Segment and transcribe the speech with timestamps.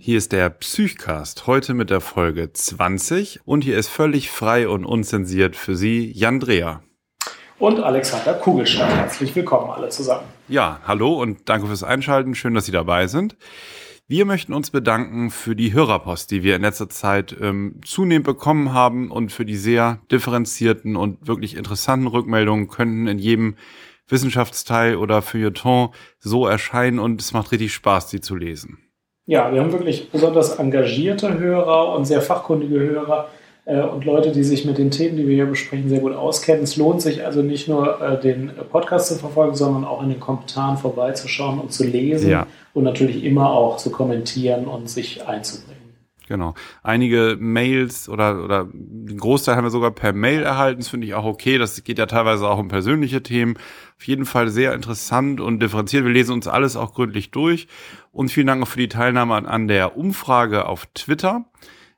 [0.00, 4.84] Hier ist der Psychcast, heute mit der Folge 20 und hier ist völlig frei und
[4.84, 6.82] unzensiert für Sie Jan Dreher.
[7.58, 8.94] Und Alexander Kugelstadt.
[8.94, 10.22] Herzlich willkommen alle zusammen.
[10.46, 12.36] Ja, hallo und danke fürs Einschalten.
[12.36, 13.36] Schön, dass Sie dabei sind.
[14.06, 18.72] Wir möchten uns bedanken für die Hörerpost, die wir in letzter Zeit ähm, zunehmend bekommen
[18.72, 23.56] haben und für die sehr differenzierten und wirklich interessanten Rückmeldungen könnten in jedem
[24.06, 25.88] Wissenschaftsteil oder Feuilleton
[26.20, 28.78] so erscheinen und es macht richtig Spaß, sie zu lesen.
[29.28, 33.28] Ja, wir haben wirklich besonders engagierte Hörer und sehr fachkundige Hörer
[33.66, 36.64] äh, und Leute, die sich mit den Themen, die wir hier besprechen, sehr gut auskennen.
[36.64, 40.18] Es lohnt sich also nicht nur äh, den Podcast zu verfolgen, sondern auch in den
[40.18, 42.46] Kommentaren vorbeizuschauen und zu lesen ja.
[42.72, 45.77] und natürlich immer auch zu kommentieren und sich einzubringen.
[46.28, 46.54] Genau.
[46.82, 50.80] Einige Mails oder, oder den Großteil haben wir sogar per Mail erhalten.
[50.80, 51.56] Das finde ich auch okay.
[51.56, 53.56] Das geht ja teilweise auch um persönliche Themen.
[53.96, 56.04] Auf jeden Fall sehr interessant und differenziert.
[56.04, 57.66] Wir lesen uns alles auch gründlich durch.
[58.12, 61.46] Und vielen Dank auch für die Teilnahme an, an der Umfrage auf Twitter.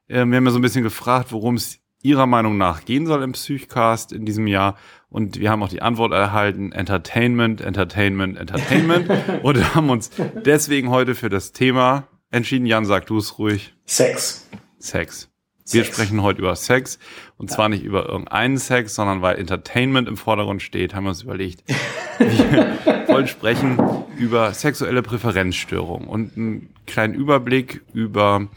[0.09, 3.23] Ähm, wir haben ja so ein bisschen gefragt, worum es Ihrer Meinung nach gehen soll
[3.23, 4.77] im Psychcast in diesem Jahr.
[5.11, 9.11] Und wir haben auch die Antwort erhalten, Entertainment, Entertainment, Entertainment.
[9.42, 10.11] und haben uns
[10.45, 12.67] deswegen heute für das Thema entschieden.
[12.67, 13.75] Jan, sag du es ruhig.
[13.86, 14.48] Sex.
[14.78, 15.28] Sex.
[15.70, 15.95] Wir Sex.
[15.95, 16.98] sprechen heute über Sex
[17.36, 17.56] und ja.
[17.56, 21.62] zwar nicht über irgendeinen Sex, sondern weil Entertainment im Vordergrund steht, haben wir uns überlegt,
[22.19, 23.78] wir wollen sprechen
[24.19, 28.48] über sexuelle Präferenzstörungen und einen kleinen Überblick über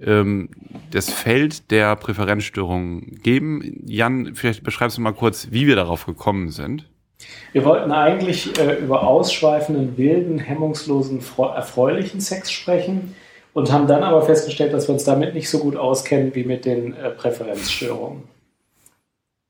[0.00, 0.48] ähm,
[0.90, 3.82] das Feld der Präferenzstörungen geben.
[3.84, 6.88] Jan, vielleicht beschreibst du mal kurz, wie wir darauf gekommen sind.
[7.52, 13.14] Wir wollten eigentlich äh, über ausschweifenden, wilden, hemmungslosen, erfreulichen Sex sprechen
[13.52, 16.64] und haben dann aber festgestellt, dass wir uns damit nicht so gut auskennen wie mit
[16.64, 18.24] den äh, Präferenzstörungen.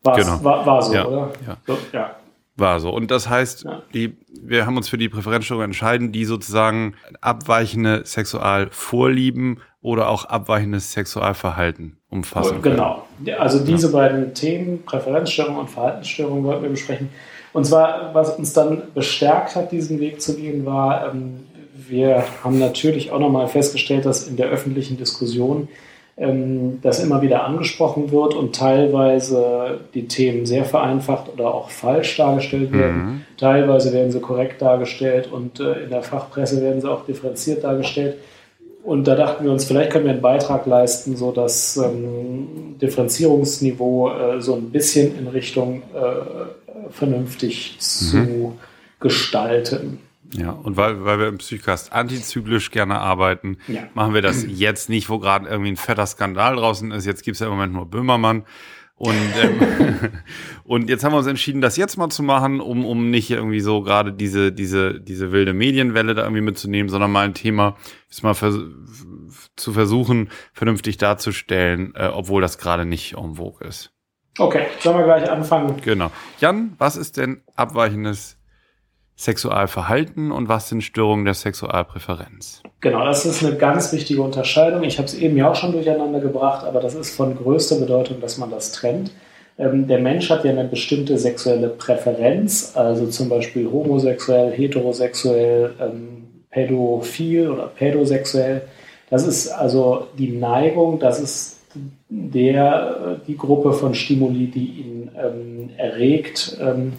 [0.05, 0.45] Genau.
[0.45, 1.07] War, war so, ja.
[1.07, 1.33] oder?
[1.47, 1.57] Ja.
[1.67, 2.17] So, ja.
[2.57, 2.91] War so.
[2.91, 3.83] Und das heißt, ja.
[3.95, 10.93] die, wir haben uns für die Präferenzstörungen entscheiden, die sozusagen abweichende Sexualvorlieben oder auch abweichendes
[10.93, 12.63] Sexualverhalten umfassen.
[12.63, 13.07] Genau.
[13.39, 17.09] Also diese beiden Themen, Präferenzstörungen und Verhaltensstörungen, wollten wir besprechen.
[17.55, 21.47] Und zwar, was uns dann bestärkt hat, diesen Weg zu gehen, war, ähm,
[21.89, 25.69] wir haben natürlich auch nochmal festgestellt, dass in der öffentlichen Diskussion
[26.17, 32.17] ähm, das immer wieder angesprochen wird und teilweise die Themen sehr vereinfacht oder auch falsch
[32.17, 32.97] dargestellt werden.
[32.97, 33.21] Mhm.
[33.37, 38.17] Teilweise werden sie korrekt dargestellt und äh, in der Fachpresse werden sie auch differenziert dargestellt.
[38.83, 44.11] Und da dachten wir uns, vielleicht können wir einen Beitrag leisten, so das ähm, Differenzierungsniveau
[44.11, 47.81] äh, so ein bisschen in Richtung äh, vernünftig mhm.
[47.81, 48.59] zu
[49.01, 49.99] gestalten.
[50.33, 53.83] Ja, und weil, weil wir im Psychcast antizyklisch gerne arbeiten, ja.
[53.95, 57.07] machen wir das jetzt nicht, wo gerade irgendwie ein fetter Skandal draußen ist.
[57.07, 58.45] Jetzt gibt's ja im Moment nur Böhmermann.
[58.97, 60.11] Und, ähm,
[60.65, 63.61] und jetzt haben wir uns entschieden, das jetzt mal zu machen, um, um nicht irgendwie
[63.61, 67.77] so gerade diese, diese, diese wilde Medienwelle da irgendwie mitzunehmen, sondern mal ein Thema
[68.09, 68.57] ist mal vers
[69.57, 73.94] zu versuchen, vernünftig darzustellen, äh, obwohl das gerade nicht en vogue ist.
[74.39, 75.77] Okay, sollen wir gleich anfangen?
[75.83, 76.11] Genau.
[76.41, 78.37] Jan, was ist denn abweichendes
[79.17, 82.63] Sexualverhalten und was sind Störungen der Sexualpräferenz?
[82.81, 84.83] Genau, das ist eine ganz wichtige Unterscheidung.
[84.83, 88.21] Ich habe es eben ja auch schon durcheinander gebracht, aber das ist von größter Bedeutung,
[88.21, 89.13] dass man das trennt.
[89.57, 96.45] Ähm, der Mensch hat ja eine bestimmte sexuelle Präferenz, also zum Beispiel homosexuell, heterosexuell, ähm,
[96.51, 98.63] pädophil oder pädosexuell.
[99.11, 101.54] Das ist also die Neigung, das ist
[102.09, 106.57] der, die Gruppe von Stimuli, die ihn ähm, erregt.
[106.61, 106.95] Ähm,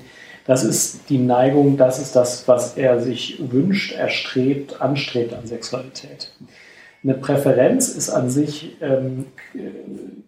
[0.46, 6.32] das ist die Neigung, das ist das, was er sich wünscht, erstrebt, anstrebt an Sexualität.
[7.04, 9.26] Eine Präferenz ist an sich ähm,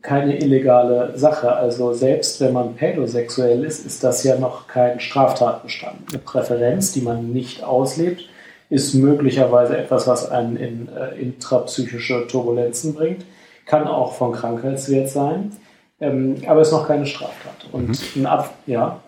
[0.04, 1.52] keine illegale Sache.
[1.52, 5.96] Also selbst wenn man pädosexuell ist, ist das ja noch kein Straftatbestand.
[6.12, 8.30] Eine Präferenz, die man nicht auslebt,
[8.70, 13.26] ist möglicherweise etwas, was einen in äh, intrapsychische Turbulenzen bringt,
[13.68, 15.52] kann auch von Krankheitswert sein,
[16.00, 17.68] ähm, aber ist noch keine Straftat.
[17.72, 18.22] Und mhm.
[18.22, 19.02] ein Ab ja.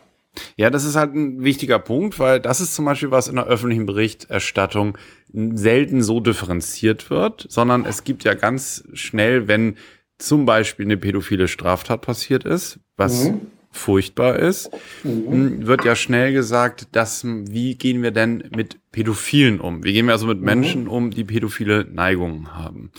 [0.56, 3.48] Ja, das ist halt ein wichtiger Punkt, weil das ist zum Beispiel was in der
[3.48, 4.98] öffentlichen Berichterstattung
[5.34, 9.76] selten so differenziert wird, sondern es gibt ja ganz schnell, wenn
[10.18, 13.42] zum Beispiel eine pädophile Straftat passiert ist, was mhm.
[13.72, 14.70] furchtbar ist,
[15.04, 15.66] mhm.
[15.66, 19.84] wird ja schnell gesagt, dass, wie gehen wir denn mit Pädophilen um?
[19.84, 20.46] Wie gehen wir also mit mhm.
[20.46, 22.92] Menschen um, die pädophile Neigungen haben?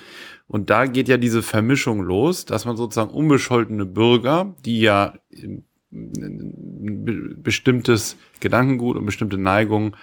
[0.51, 5.15] Und da geht ja diese Vermischung los, dass man sozusagen unbescholtene Bürger, die ja
[5.93, 9.95] bestimmtes Gedankengut und bestimmte Neigungen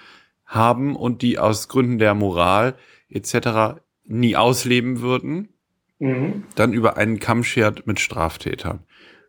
[0.46, 2.76] haben und die aus Gründen der Moral
[3.10, 3.78] etc.
[4.06, 5.50] nie ausleben würden,
[5.98, 6.44] mhm.
[6.54, 8.84] dann über einen Kamm schert mit Straftätern.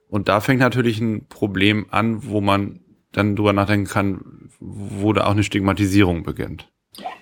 [0.08, 2.80] Und da fängt natürlich ein Problem an, wo man
[3.12, 6.72] dann drüber nachdenken kann, wo da auch eine Stigmatisierung beginnt.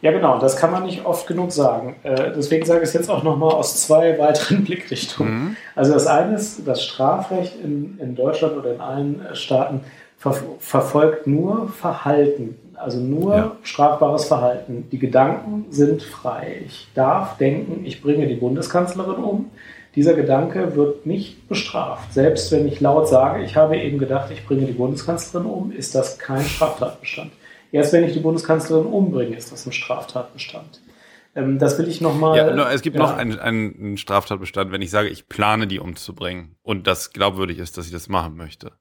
[0.02, 1.96] Ja, genau, das kann man nicht oft genug sagen.
[2.04, 5.34] Äh, deswegen sage ich es jetzt auch nochmal aus zwei weiteren Blickrichtungen.
[5.34, 5.56] Mhm.
[5.76, 9.82] Also das eine ist, das Strafrecht in, in Deutschland oder in allen Staaten
[10.18, 13.52] ver verfolgt nur Verhalten, also nur ja.
[13.64, 14.88] strafbares Verhalten.
[14.92, 16.62] Die Gedanken sind frei.
[16.66, 19.52] Ich darf denken, ich bringe die Bundeskanzlerin um.
[19.96, 22.14] Dieser Gedanke wird nicht bestraft.
[22.14, 25.96] Selbst wenn ich laut sage, ich habe eben gedacht, ich bringe die Bundeskanzlerin um, ist
[25.96, 27.32] das kein Straftatbestand.
[27.72, 30.82] Erst wenn ich die Bundeskanzlerin umbringe, ist das ein Straftatbestand.
[31.36, 32.38] Ähm, das will ich nochmal.
[32.38, 33.04] Ja, es gibt ja.
[33.04, 37.78] noch einen, einen Straftatbestand, wenn ich sage, ich plane die umzubringen und das glaubwürdig ist,
[37.78, 38.72] dass ich das machen möchte.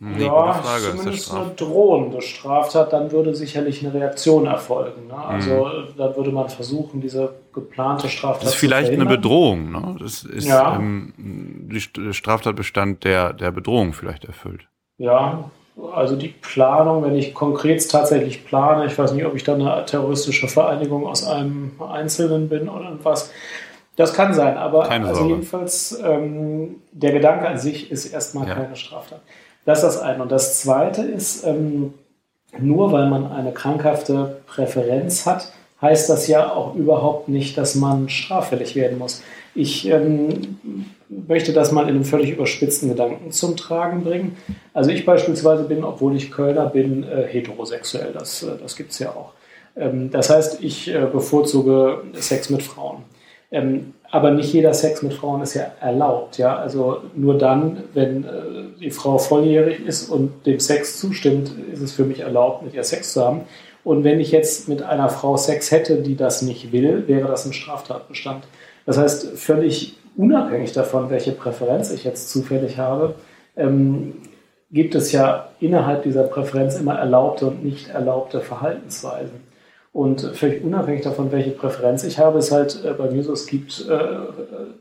[0.00, 0.96] Nee, ja, Frage.
[0.96, 5.08] zumindest eine drohende Straftat, dann würde sicherlich eine Reaktion erfolgen.
[5.08, 5.16] Ne?
[5.16, 5.96] Also mhm.
[5.96, 9.72] dann würde man versuchen, diese geplante Straftat zu Das ist vielleicht eine Bedrohung.
[9.72, 9.96] Ne?
[9.98, 10.76] Das ist ja.
[10.76, 14.68] ähm, der Straftatbestand der, der Bedrohung vielleicht erfüllt.
[14.98, 15.50] Ja,
[15.94, 19.84] also die Planung, wenn ich konkret tatsächlich plane, ich weiß nicht, ob ich dann eine
[19.86, 23.30] terroristische Vereinigung aus einem Einzelnen bin oder was.
[23.96, 28.54] Das kann sein, aber also jedenfalls ähm, der Gedanke an sich ist erstmal ja.
[28.54, 29.20] keine Straftat.
[29.64, 30.22] Das ist das eine.
[30.22, 31.94] Und das zweite ist, ähm,
[32.58, 35.52] nur weil man eine krankhafte Präferenz hat,
[35.82, 39.22] heißt das ja auch überhaupt nicht, dass man straffällig werden muss.
[39.54, 40.58] Ich ähm,
[41.08, 44.36] möchte das mal in einem völlig überspitzten Gedanken zum Tragen bringen.
[44.74, 48.12] Also ich beispielsweise bin, obwohl ich Kölner bin, äh, heterosexuell.
[48.12, 49.32] Das, äh, das gibt es ja auch.
[49.76, 53.04] Ähm, das heißt, ich äh, bevorzuge Sex mit Frauen.
[53.50, 56.38] Ähm, aber nicht jeder Sex mit Frauen ist ja erlaubt.
[56.38, 56.56] Ja?
[56.56, 58.28] Also nur dann, wenn äh,
[58.80, 62.84] die Frau volljährig ist und dem Sex zustimmt, ist es für mich erlaubt, mit ihr
[62.84, 63.42] Sex zu haben.
[63.84, 67.46] Und wenn ich jetzt mit einer Frau Sex hätte, die das nicht will, wäre das
[67.46, 68.44] ein Straftatbestand.
[68.84, 73.14] Das heißt, völlig unabhängig davon, welche Präferenz ich jetzt zufällig habe,
[73.56, 74.14] ähm,
[74.70, 79.48] gibt es ja innerhalb dieser Präferenz immer erlaubte und nicht erlaubte Verhaltensweisen.
[79.92, 83.46] Und völlig unabhängig davon, welche Präferenz ich habe, ist halt äh, bei mir so, es
[83.46, 83.98] gibt äh,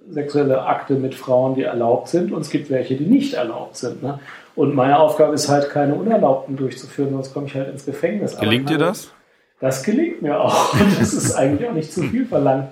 [0.09, 4.03] sexuelle Akte mit Frauen, die erlaubt sind und es gibt welche, die nicht erlaubt sind.
[4.03, 4.19] Ne?
[4.55, 8.37] Und meine Aufgabe ist halt, keine Unerlaubten durchzuführen, sonst komme ich halt ins Gefängnis.
[8.37, 9.11] Gelingt dir das?
[9.59, 10.73] Das gelingt mir auch.
[10.73, 12.69] Und das ist eigentlich auch nicht zu viel verlangt.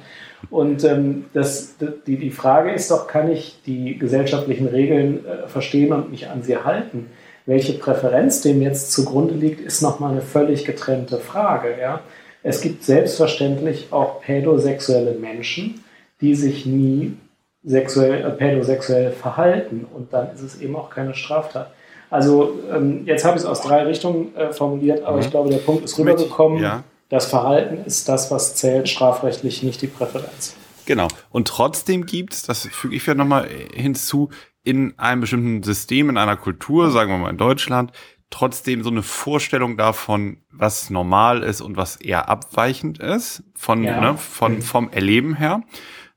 [0.49, 1.75] Und ähm, das,
[2.07, 6.43] die, die Frage ist doch, kann ich die gesellschaftlichen Regeln äh, verstehen und mich an
[6.43, 7.07] sie halten?
[7.45, 11.75] Welche Präferenz dem jetzt zugrunde liegt, ist nochmal eine völlig getrennte Frage.
[11.79, 12.01] Ja?
[12.43, 15.83] Es gibt selbstverständlich auch pädosexuelle Menschen,
[16.21, 17.17] die sich nie
[17.63, 21.71] sexuell, äh, pädosexuell verhalten und dann ist es eben auch keine Straftat.
[22.09, 25.23] Also ähm, jetzt habe ich es aus drei Richtungen äh, formuliert, aber mhm.
[25.23, 26.61] ich glaube, der Punkt ist rübergekommen.
[26.61, 26.83] Ja.
[27.09, 30.55] Das Verhalten ist das, was zählt, strafrechtlich, nicht die Präferenz.
[30.85, 31.07] Genau.
[31.29, 34.29] Und trotzdem gibt es, das füge ich ja nochmal hinzu,
[34.63, 37.91] in einem bestimmten System, in einer Kultur, sagen wir mal in Deutschland,
[38.31, 44.01] trotzdem so eine Vorstellung davon, was normal ist und was eher abweichend ist, von, ja.
[44.01, 45.61] ne, von, vom Erleben her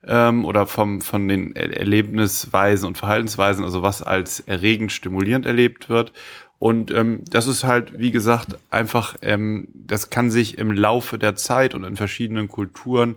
[0.05, 6.13] ähm, oder vom, von den Erlebnisweisen und Verhaltensweisen, also was als erregend, stimulierend erlebt wird.
[6.59, 11.37] Und ähm, das ist halt, wie gesagt, einfach, ähm, das kann sich im Laufe der
[11.37, 13.17] Zeit und in verschiedenen Kulturen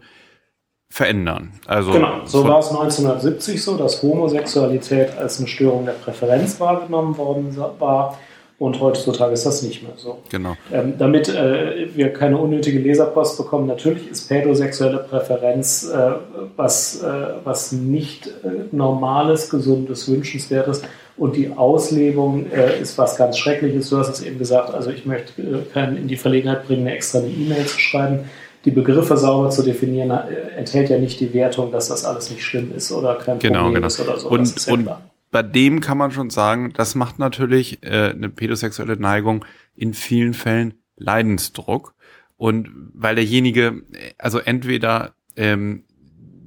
[0.89, 1.53] verändern.
[1.65, 7.17] Also genau, so war es 1970 so, dass Homosexualität als eine Störung der Präferenz wahrgenommen
[7.17, 8.19] worden war.
[8.59, 10.19] Und heutzutage ist das nicht mehr so.
[10.29, 10.55] Genau.
[10.71, 16.11] Ähm, damit äh, wir keine unnötige Leserpost bekommen, natürlich ist pädosexuelle Präferenz äh,
[16.57, 17.11] was, äh,
[17.44, 20.83] was nicht äh, normales, gesundes, wünschenswertes.
[21.18, 23.89] Und die Auslebung äh, ist was ganz Schreckliches.
[23.89, 26.95] Du hast es eben gesagt, also ich möchte äh, keinen in die Verlegenheit bringen, eine
[26.95, 28.30] extra eine E-Mail zu schreiben.
[28.65, 30.11] Die Begriffe sauber zu definieren,
[30.56, 33.75] enthält ja nicht die Wertung, dass das alles nicht schlimm ist oder kein genau, Problem
[33.75, 33.87] genau.
[33.87, 34.30] ist oder so.
[34.30, 34.87] Und, und
[35.31, 40.33] bei dem kann man schon sagen, das macht natürlich äh, eine pädosexuelle Neigung in vielen
[40.33, 41.95] Fällen Leidensdruck.
[42.37, 43.81] Und weil derjenige,
[44.18, 45.83] also entweder ähm,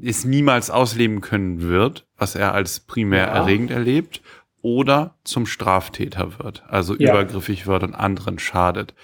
[0.02, 3.34] es niemals ausleben können wird, was er als primär ja.
[3.34, 4.20] erregend erlebt,
[4.64, 7.10] oder zum Straftäter wird, also ja.
[7.10, 8.94] übergriffig wird und anderen schadet.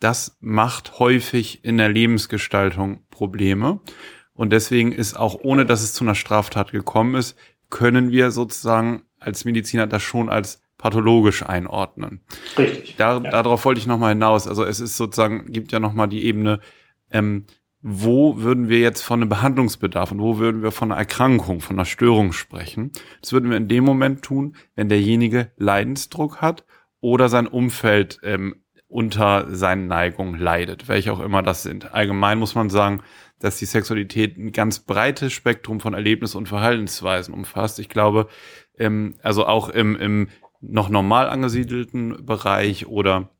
[0.00, 3.78] Das macht häufig in der Lebensgestaltung Probleme.
[4.34, 7.38] Und deswegen ist auch ohne, dass es zu einer Straftat gekommen ist,
[7.70, 12.20] können wir sozusagen als Mediziner das schon als pathologisch einordnen.
[12.58, 12.96] Richtig.
[12.96, 13.30] Da, ja.
[13.30, 14.48] Darauf wollte ich nochmal hinaus.
[14.48, 16.58] Also es ist sozusagen, gibt ja nochmal die Ebene,
[17.12, 17.46] ähm,
[17.82, 21.76] wo würden wir jetzt von einem Behandlungsbedarf und wo würden wir von einer Erkrankung, von
[21.76, 22.90] einer Störung sprechen?
[23.20, 26.64] Das würden wir in dem Moment tun, wenn derjenige Leidensdruck hat
[27.00, 28.56] oder sein Umfeld ähm,
[28.88, 31.92] unter seinen Neigungen leidet, welche auch immer das sind.
[31.92, 33.02] Allgemein muss man sagen,
[33.38, 37.78] dass die Sexualität ein ganz breites Spektrum von Erlebnis- und Verhaltensweisen umfasst.
[37.78, 38.28] Ich glaube,
[38.78, 40.28] ähm, also auch im, im
[40.60, 43.30] noch normal angesiedelten Bereich oder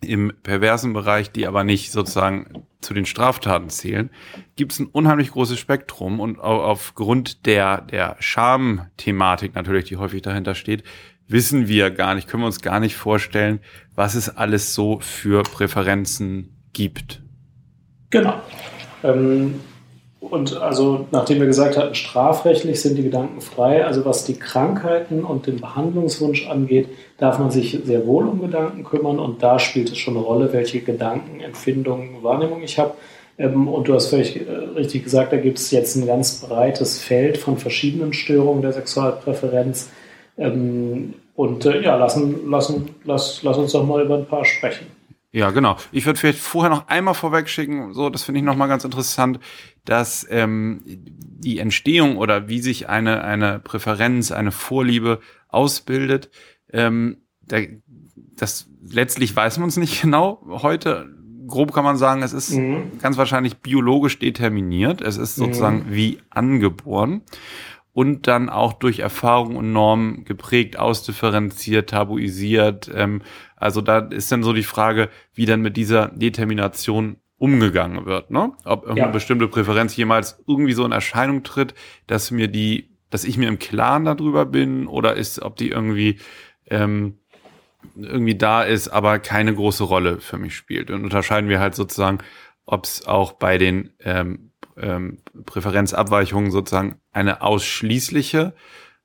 [0.00, 4.10] im perversen Bereich, die aber nicht sozusagen zu den Straftaten zählen,
[4.56, 10.54] gibt es ein unheimlich großes Spektrum und aufgrund der, der Scham-Thematik natürlich, die häufig dahinter
[10.54, 10.84] steht,
[11.28, 13.60] wissen wir gar nicht, können wir uns gar nicht vorstellen,
[13.94, 17.22] was es alles so für Präferenzen gibt.
[18.10, 18.40] Genau.
[19.02, 19.60] Ähm,
[20.20, 25.24] und also, nachdem wir gesagt hatten, strafrechtlich sind die Gedanken frei, also was die Krankheiten
[25.24, 29.90] und den Behandlungswunsch angeht, darf man sich sehr wohl um Gedanken kümmern und da spielt
[29.90, 32.92] es schon eine Rolle, welche Gedanken, Empfindungen, Wahrnehmungen ich habe.
[33.38, 36.98] Ähm, und du hast völlig äh, richtig gesagt, da gibt es jetzt ein ganz breites
[36.98, 39.88] Feld von verschiedenen Störungen der Sexualpräferenz.
[40.36, 44.99] Ähm, und äh, ja, lassen, lassen, lass, lass uns doch mal über ein paar sprechen.
[45.32, 45.76] Ja, genau.
[45.92, 49.38] Ich würde vielleicht vorher noch einmal vorwegschicken, so, das finde ich nochmal ganz interessant,
[49.84, 56.30] dass ähm, die Entstehung oder wie sich eine, eine Präferenz, eine Vorliebe ausbildet,
[56.72, 57.68] ähm, der,
[58.36, 61.14] das letztlich weiß man es nicht genau heute.
[61.46, 62.98] Grob kann man sagen, es ist mhm.
[63.00, 65.00] ganz wahrscheinlich biologisch determiniert.
[65.00, 65.94] Es ist sozusagen mhm.
[65.94, 67.22] wie angeboren
[67.92, 72.90] und dann auch durch Erfahrung und Normen geprägt, ausdifferenziert, tabuisiert.
[72.94, 73.22] Ähm,
[73.60, 78.52] also da ist dann so die Frage, wie dann mit dieser Determination umgegangen wird, ne?
[78.64, 79.12] Ob irgendeine ja.
[79.12, 81.74] bestimmte Präferenz jemals irgendwie so in Erscheinung tritt,
[82.06, 86.18] dass mir die, dass ich mir im Klaren darüber bin oder ist, ob die irgendwie
[86.66, 87.18] ähm,
[87.96, 90.90] irgendwie da ist, aber keine große Rolle für mich spielt.
[90.90, 92.18] Und unterscheiden wir halt sozusagen,
[92.66, 98.54] ob es auch bei den ähm, ähm, Präferenzabweichungen sozusagen eine ausschließliche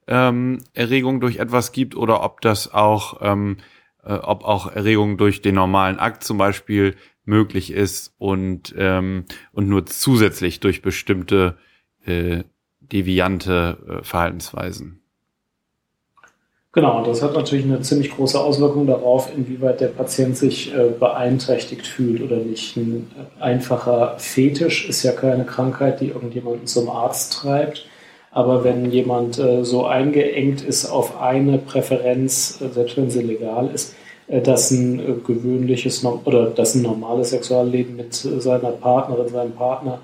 [0.07, 3.74] ähm, Erregung durch etwas gibt oder ob das auch, ähm, äh,
[4.13, 6.95] ob auch Erregung durch den normalen Akt zum Beispiel
[7.25, 11.57] möglich ist und, ähm, und nur zusätzlich durch bestimmte
[12.05, 12.43] äh,
[12.79, 15.01] deviante äh, Verhaltensweisen.
[16.75, 20.89] Genau, und das hat natürlich eine ziemlich große Auswirkung darauf, inwieweit der Patient sich äh,
[20.89, 22.75] beeinträchtigt fühlt oder nicht.
[22.75, 23.09] Ein
[23.39, 27.87] einfacher Fetisch ist ja keine Krankheit, die irgendjemanden zum Arzt treibt.
[28.35, 33.69] Aber wenn jemand äh, so eingeengt ist auf eine Präferenz, äh, selbst wenn sie legal
[33.73, 33.95] ist,
[34.27, 39.99] dass ein gewöhnliches oder dass ein normales Sexualleben mit seiner Partnerin, seinem Partner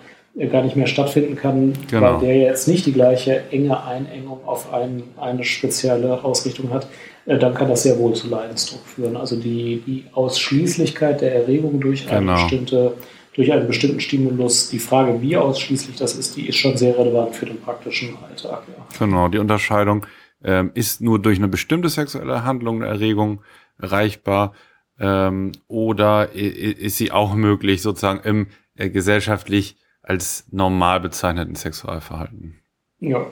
[0.51, 2.13] gar nicht mehr stattfinden kann, genau.
[2.13, 6.87] weil der jetzt nicht die gleiche enge Einengung auf ein, eine spezielle Ausrichtung hat,
[7.25, 9.17] äh, dann kann das sehr wohl zu Leidensdruck führen.
[9.17, 12.33] Also die, die Ausschließlichkeit der Erregung durch, eine genau.
[12.33, 12.93] bestimmte,
[13.33, 17.35] durch einen bestimmten Stimulus, die Frage, wie ausschließlich das ist, die ist schon sehr relevant
[17.35, 18.63] für den praktischen Alltag.
[18.67, 18.87] Ja.
[18.99, 20.05] Genau, die Unterscheidung
[20.43, 23.41] ähm, ist nur durch eine bestimmte sexuelle Handlung eine Erregung
[23.79, 24.53] erreichbar
[24.99, 32.59] ähm, oder ist sie auch möglich sozusagen im äh, gesellschaftlich als normal bezeichneten Sexualverhalten.
[32.99, 33.25] Ja,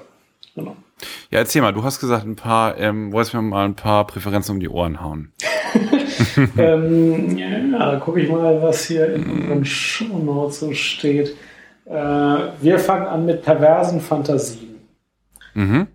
[0.55, 0.77] genau.
[1.29, 4.55] Ja, erzähl mal, du hast gesagt, ein paar, ähm, wolltest mir mal ein paar Präferenzen
[4.55, 5.31] um die Ohren hauen.
[6.57, 11.35] ähm, ja, da gucke ich mal, was hier in unseren Shownotes so steht.
[11.85, 14.75] Äh, wir fangen an mit perversen Fantasien.
[15.53, 15.87] Mhm.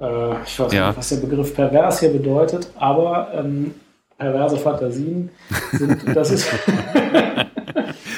[0.00, 0.88] Äh, ich weiß ja.
[0.88, 3.74] nicht, was der Begriff pervers hier bedeutet, aber ähm,
[4.18, 5.30] perverse Fantasien
[5.72, 6.48] sind, das ist,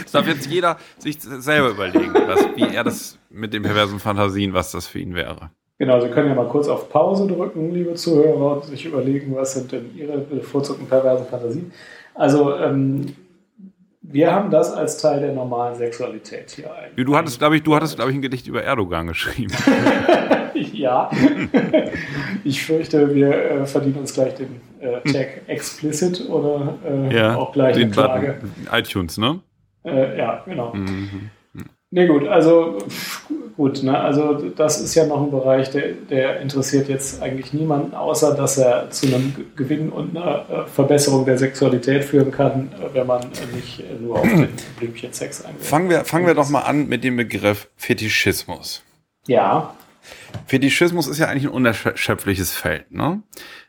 [0.09, 4.55] Das darf jetzt jeder sich selber überlegen, was, wie er das mit den perversen Fantasien,
[4.55, 5.51] was das für ihn wäre.
[5.79, 9.55] Genau, Sie können ja mal kurz auf Pause drücken, liebe Zuhörer, und sich überlegen, was
[9.55, 11.73] sind denn Ihre bevorzugten perversen Fantasien.
[12.15, 13.15] Also, ähm,
[14.11, 17.05] wir haben das als Teil der normalen Sexualität hier ein.
[17.05, 19.53] Du hattest, glaube ich, du hattest, glaube ich, ein Gedicht über Erdogan geschrieben.
[20.55, 21.11] ja.
[22.45, 27.53] ich fürchte, wir äh, verdienen uns gleich den äh, Tag explicit oder äh, ja, auch
[27.53, 28.27] gleich den eine Klage.
[28.41, 28.69] Button.
[28.73, 29.41] iTunes, ne?
[29.85, 30.75] Äh, ja, genau.
[30.75, 31.31] Mhm.
[31.91, 32.79] Nee, gut, also
[33.57, 37.95] gut, ne, also das ist ja noch ein Bereich, der, der interessiert jetzt eigentlich niemanden,
[37.95, 43.07] außer dass er zu einem Gewinn und einer äh, Verbesserung der Sexualität führen kann, wenn
[43.07, 45.65] man nicht nur auf den Blümchen-Sex eingeht.
[45.65, 48.83] Fangen wir, fangen wir doch mal an mit dem Begriff Fetischismus.
[49.27, 49.75] Ja.
[50.47, 53.23] Fetischismus ist ja eigentlich ein unerschöpfliches Feld, ne?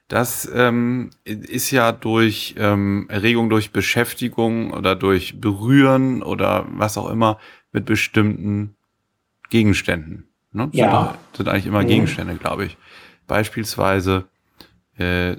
[0.09, 7.11] Das ähm, ist ja durch ähm, Erregung durch Beschäftigung oder durch Berühren oder was auch
[7.11, 7.37] immer
[7.71, 8.75] mit bestimmten
[9.49, 10.27] Gegenständen.
[10.51, 10.69] Ne?
[10.73, 11.17] Ja.
[11.33, 12.77] Sind, sind eigentlich immer Gegenstände, glaube ich.
[13.27, 14.25] Beispielsweise
[14.97, 15.35] äh,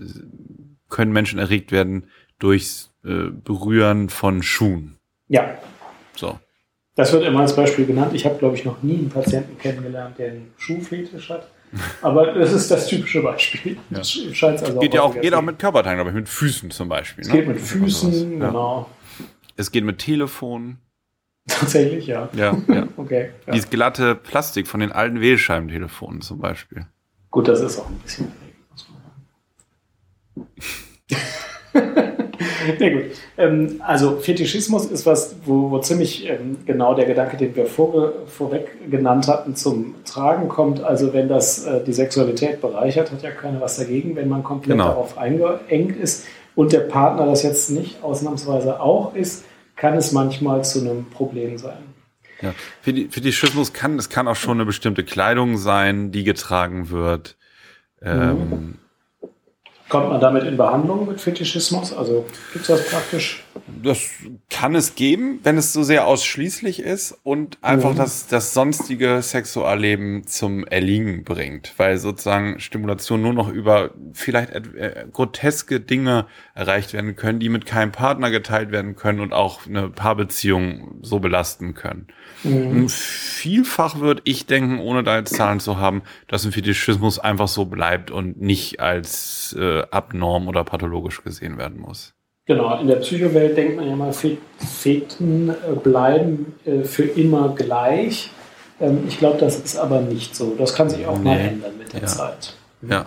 [0.89, 2.09] können Menschen erregt werden
[2.39, 4.99] durchs äh, Berühren von Schuhen.
[5.29, 5.59] Ja.
[6.17, 6.39] So.
[6.97, 8.13] Das wird immer als Beispiel genannt.
[8.15, 11.49] Ich habe, glaube ich, noch nie einen Patienten kennengelernt, der einen Schuhfetisch hat.
[12.03, 13.77] Aber das ist das typische Beispiel.
[13.91, 13.99] Ja.
[13.99, 16.89] Das also geht auch ja auch, geht auch mit Körperteilen, glaube ich, mit Füßen zum
[16.89, 17.23] Beispiel.
[17.23, 17.35] Es ne?
[17.35, 18.91] geht mit Füßen, genau.
[19.57, 20.79] Es geht mit Telefon.
[21.49, 22.29] Tatsächlich, ja.
[22.35, 22.87] Ja, ja.
[22.97, 23.31] okay.
[23.47, 23.53] Ja.
[23.53, 26.87] Dieses glatte Plastik von den alten Wählscheibentelefonen zum Beispiel.
[27.31, 28.33] Gut, das ist auch ein bisschen.
[32.79, 33.03] Sehr gut.
[33.39, 38.13] Ähm, also Fetischismus ist was, wo, wo ziemlich ähm, genau der Gedanke, den wir vor,
[38.27, 40.83] vorweg genannt hatten, zum Tragen kommt.
[40.83, 44.79] Also wenn das äh, die Sexualität bereichert, hat ja keiner was dagegen, wenn man komplett
[44.79, 44.89] genau.
[44.89, 49.45] darauf eingeengt ist und der Partner das jetzt nicht ausnahmsweise auch ist,
[49.81, 51.83] kann es manchmal zu einem Problem sein.
[52.43, 52.55] Ja.
[52.83, 57.37] Fetischismus kann, es kann auch schon eine bestimmte Kleidung sein, die getragen wird.
[58.03, 58.79] Ähm, mhm.
[59.91, 61.93] Kommt man damit in Behandlung mit Fetischismus?
[61.93, 63.43] Also gibt es das praktisch?
[63.83, 63.99] Das
[64.49, 67.97] kann es geben, wenn es so sehr ausschließlich ist und einfach mhm.
[67.97, 75.07] das, das sonstige Sexualleben zum Erliegen bringt, weil sozusagen Stimulation nur noch über vielleicht äh,
[75.13, 79.89] groteske Dinge erreicht werden können, die mit keinem Partner geteilt werden können und auch eine
[79.89, 82.07] Paarbeziehung so belasten können.
[82.45, 82.89] Mhm.
[82.89, 87.65] Vielfach würde ich denken, ohne da jetzt Zahlen zu haben, dass ein Fetischismus einfach so
[87.65, 92.15] bleibt und nicht als äh, abnorm oder pathologisch gesehen werden muss.
[92.47, 98.31] Genau, in der Psychowelt denkt man ja mal, Feten äh, bleiben äh, für immer gleich.
[98.81, 100.55] Ähm, ich glaube, das ist aber nicht so.
[100.59, 101.25] Das kann sich auch nee.
[101.25, 102.07] mal ändern mit der ja.
[102.07, 102.55] Zeit.
[102.83, 103.07] Ja.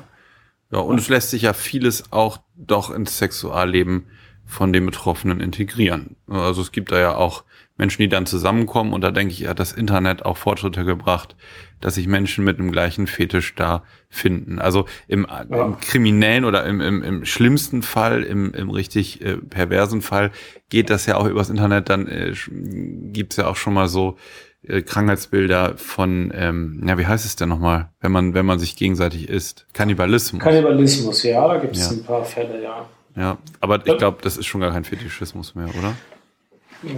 [0.72, 4.08] ja, und es lässt sich ja vieles auch doch ins Sexualleben
[4.46, 6.16] von den Betroffenen integrieren.
[6.28, 7.44] Also es gibt da ja auch
[7.78, 11.36] Menschen, die dann zusammenkommen und da denke ich, hat das Internet auch Fortschritte gebracht,
[11.82, 14.60] dass sich Menschen mit einem gleichen Fetisch da finden.
[14.60, 15.66] Also im, ja.
[15.66, 20.32] im kriminellen oder im, im, im schlimmsten Fall, im, im richtig äh, perversen Fall
[20.70, 22.34] geht das ja auch übers Internet, dann äh,
[23.12, 24.18] gibt's ja auch schon mal so
[24.68, 28.76] äh, Krankheitsbilder von, ähm, ja, wie heißt es denn nochmal, wenn man, wenn man sich
[28.76, 29.66] gegenseitig isst?
[29.74, 30.42] Kannibalismus.
[30.42, 31.98] Kannibalismus, ja, da gibt es ja.
[31.98, 32.88] ein paar Fälle, ja.
[33.16, 35.96] Ja, aber ich glaube, das ist schon gar kein Fetischismus mehr, oder?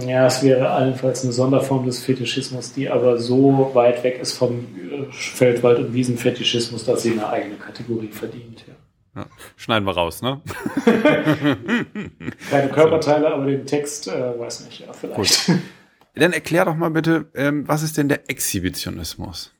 [0.04, 4.66] Ja, es wäre allenfalls eine Sonderform des Fetischismus, die aber so weit weg ist vom
[4.76, 8.64] äh, Feldwald- und Wiesenfetischismus, dass sie eine eigene Kategorie verdient.
[8.66, 8.74] Ja.
[9.16, 10.42] Ja, schneiden wir raus, ne?
[12.50, 15.46] Keine Körperteile, aber den Text, äh, weiß nicht, ja, vielleicht.
[15.46, 15.58] Gut.
[16.14, 19.54] Dann erklär doch mal bitte, ähm, was ist denn der Exhibitionismus?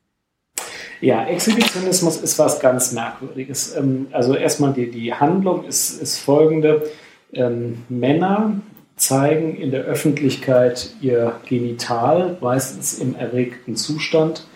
[1.00, 3.76] Ja, Exhibitionismus ist was ganz Merkwürdiges.
[3.76, 6.90] Ähm, also erstmal die, die Handlung ist, ist folgende.
[7.32, 8.60] Ähm, Männer
[8.96, 14.46] zeigen in der Öffentlichkeit ihr Genital, meistens im erregten Zustand,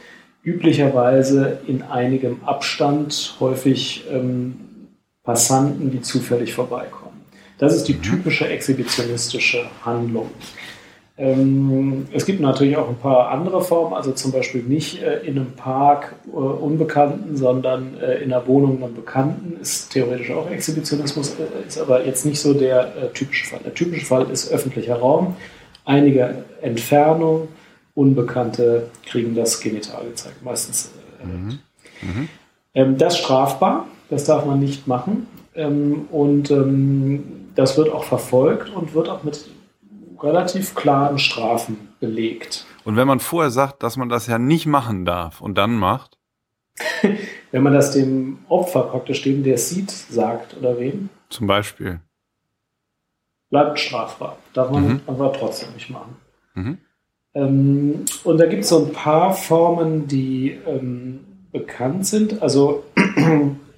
[0.42, 4.56] üblicherweise in einigem Abstand, häufig ähm,
[5.22, 7.20] Passanten, die zufällig vorbeikommen.
[7.58, 8.02] Das ist die mhm.
[8.02, 10.30] typische exhibitionistische Handlung.
[11.20, 15.38] Ähm, es gibt natürlich auch ein paar andere Formen, also zum Beispiel nicht äh, in
[15.38, 21.36] einem Park äh, Unbekannten, sondern äh, in einer Wohnung einem Bekannten, ist theoretisch auch Exhibitionismus,
[21.68, 23.60] ist aber jetzt nicht so der typische Fall.
[23.64, 25.36] Der typische Fall ist öffentlicher Raum,
[25.84, 27.48] einige Entfernung,
[27.94, 30.90] Unbekannte kriegen das Genital gezeigt, meistens.
[31.22, 31.58] Mhm.
[32.00, 32.28] Mhm.
[32.72, 36.50] Ähm, das ist strafbar, das darf man nicht machen ähm, und
[37.56, 39.44] das wird auch verfolgt und wird auch mit
[40.22, 42.64] relativ klaren Strafen belegt.
[42.84, 46.18] Und wenn man vorher sagt, dass man das ja nicht machen darf und dann macht?
[47.50, 51.10] wenn man das dem Opfer praktisch, dem der sieht, sagt oder wem?
[51.28, 52.00] Zum Beispiel.
[53.50, 54.38] Bleibt strafbar.
[54.54, 55.00] Darf man mhm.
[55.06, 56.16] aber trotzdem nicht machen.
[56.54, 56.78] Mhm.
[57.34, 61.20] Ähm, und da gibt es so ein paar Formen, die ähm,
[61.52, 62.42] bekannt sind.
[62.42, 62.84] Also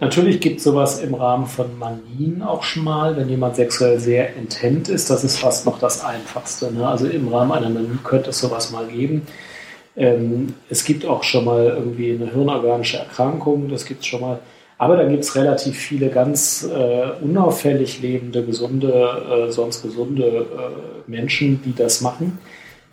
[0.00, 4.34] Natürlich gibt es sowas im Rahmen von Manien auch schon mal, wenn jemand sexuell sehr
[4.36, 5.10] intent ist.
[5.10, 6.72] Das ist fast noch das Einfachste.
[6.72, 6.88] Ne?
[6.88, 9.26] Also im Rahmen einer Manie könnte es sowas mal geben.
[9.96, 14.38] Ähm, es gibt auch schon mal irgendwie eine hirnorganische Erkrankung, das gibt es schon mal.
[14.78, 21.10] Aber da gibt es relativ viele ganz äh, unauffällig lebende, gesunde, äh, sonst gesunde äh,
[21.10, 22.38] Menschen, die das machen.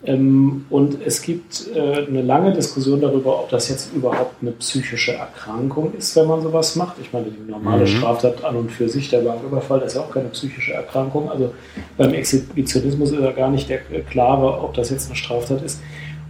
[0.03, 5.13] Ähm, und es gibt äh, eine lange Diskussion darüber, ob das jetzt überhaupt eine psychische
[5.13, 6.97] Erkrankung ist, wenn man sowas macht.
[7.01, 7.87] Ich meine, die normale mhm.
[7.87, 11.29] Straftat an und für sich, der Banküberfall, das ist ja auch keine psychische Erkrankung.
[11.29, 11.53] Also
[11.97, 13.79] beim Exhibitionismus ist ja gar nicht der
[14.09, 15.79] klare, ob das jetzt eine Straftat ist.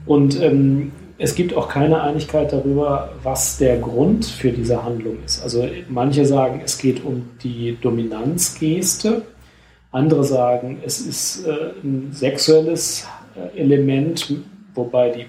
[0.06, 5.42] Und ähm, es gibt auch keine Einigkeit darüber, was der Grund für diese Handlung ist.
[5.44, 9.24] Also manche sagen, es geht um die Dominanzgeste.
[9.92, 13.08] Andere sagen, es ist äh, ein sexuelles
[13.56, 14.34] Element,
[14.74, 15.26] wobei die,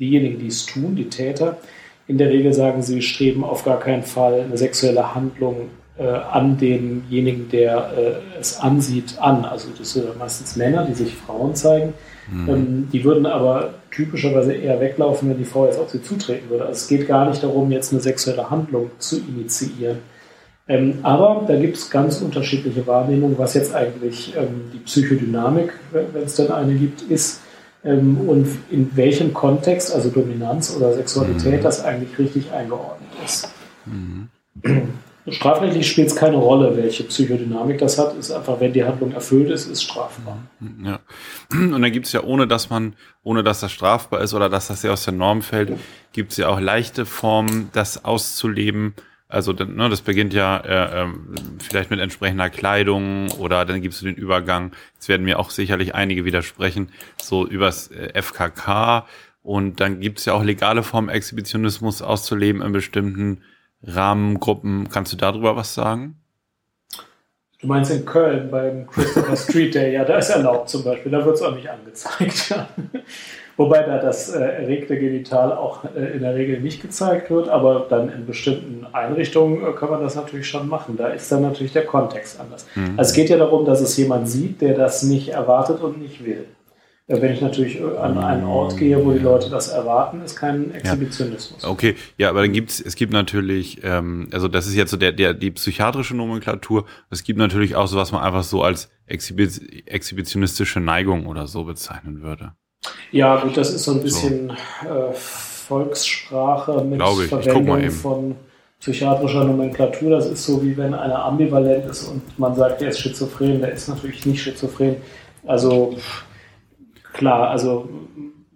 [0.00, 1.58] diejenigen, die es tun, die Täter,
[2.06, 6.58] in der Regel sagen, sie streben auf gar keinen Fall eine sexuelle Handlung äh, an
[6.58, 9.44] demjenigen, der äh, es ansieht, an.
[9.44, 11.94] Also das sind meistens Männer, die sich Frauen zeigen.
[12.30, 12.48] Mhm.
[12.48, 16.64] Ähm, die würden aber typischerweise eher weglaufen, wenn die Frau jetzt auf sie zutreten würde.
[16.64, 19.98] Also es geht gar nicht darum, jetzt eine sexuelle Handlung zu initiieren.
[20.68, 26.22] Ähm, aber da gibt es ganz unterschiedliche Wahrnehmungen, was jetzt eigentlich ähm, die Psychodynamik, wenn
[26.22, 27.40] es denn eine gibt, ist
[27.84, 31.62] ähm, und in welchem Kontext, also Dominanz oder Sexualität, mhm.
[31.62, 33.52] das eigentlich richtig eingeordnet ist.
[33.86, 34.28] Mhm.
[35.28, 38.16] Strafrechtlich spielt es keine Rolle, welche Psychodynamik das hat.
[38.16, 40.38] Ist einfach, wenn die Handlung erfüllt ist, ist strafbar.
[40.84, 40.98] Ja.
[41.52, 44.68] Und dann gibt es ja, ohne dass man, ohne dass das strafbar ist oder dass
[44.68, 45.72] das ja aus der Norm fällt,
[46.12, 48.94] gibt es ja auch leichte Formen, das auszuleben.
[49.32, 51.08] Also ne, das beginnt ja äh, äh,
[51.58, 54.72] vielleicht mit entsprechender Kleidung oder dann gibt es den Übergang.
[54.94, 56.90] Jetzt werden mir auch sicherlich einige widersprechen,
[57.20, 59.06] so übers äh, FKK.
[59.42, 63.42] Und dann gibt es ja auch legale Formen, Exhibitionismus auszuleben in bestimmten
[63.82, 64.90] Rahmengruppen.
[64.90, 66.16] Kannst du darüber was sagen?
[67.62, 71.24] Du meinst in Köln beim Christopher Street Day, ja, da ist erlaubt zum Beispiel, da
[71.24, 72.54] wird es auch nicht angezeigt.
[73.56, 77.86] Wobei da das äh, erregte Genital auch äh, in der Regel nicht gezeigt wird, aber
[77.88, 80.96] dann in bestimmten Einrichtungen äh, kann man das natürlich schon machen.
[80.96, 82.66] Da ist dann natürlich der Kontext anders.
[82.74, 82.94] Mhm.
[82.96, 86.24] Also es geht ja darum, dass es jemand sieht, der das nicht erwartet und nicht
[86.24, 86.46] will.
[87.08, 91.62] Wenn ich natürlich an einen Ort gehe, wo die Leute das erwarten, ist kein Exhibitionismus.
[91.62, 91.68] Ja.
[91.68, 95.10] Okay, ja, aber dann gibt's, es gibt natürlich, ähm, also das ist jetzt so der,
[95.10, 96.86] der, die psychiatrische Nomenklatur.
[97.10, 99.48] Es gibt natürlich auch so, was man einfach so als Exhibi
[99.84, 102.52] exhibitionistische Neigung oder so bezeichnen würde.
[103.12, 104.88] Ja, gut, das ist so ein bisschen so.
[104.88, 107.28] Äh, Volkssprache mit ich.
[107.28, 108.36] Verwendung ich von
[108.80, 110.10] psychiatrischer Nomenklatur.
[110.10, 113.72] Das ist so, wie wenn einer ambivalent ist und man sagt, der ist schizophren, der
[113.72, 114.96] ist natürlich nicht schizophren.
[115.46, 115.96] Also
[117.12, 117.88] klar, also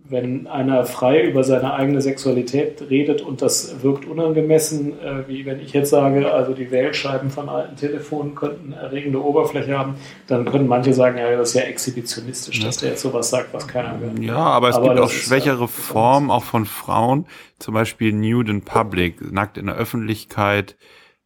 [0.09, 5.61] wenn einer frei über seine eigene Sexualität redet und das wirkt unangemessen, äh, wie wenn
[5.61, 10.69] ich jetzt sage, also die Wählscheiben von alten Telefonen könnten erregende Oberfläche haben, dann können
[10.69, 14.25] manche sagen, ja, das ist ja exhibitionistisch, dass der jetzt sowas sagt, was keiner will.
[14.25, 17.27] Ja, aber es aber gibt auch schwächere ja, Formen, auch von Frauen,
[17.59, 20.77] zum Beispiel nude in public, nackt in der Öffentlichkeit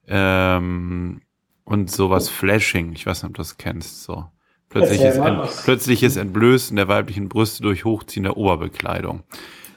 [0.09, 1.23] ähm,
[1.64, 2.93] und sowas Flashing.
[2.93, 4.25] Ich weiß nicht, ob du das kennst, so.
[4.70, 9.24] Plötzliches, Ent, plötzliches Entblößen der weiblichen Brüste durch Hochziehen der Oberbekleidung.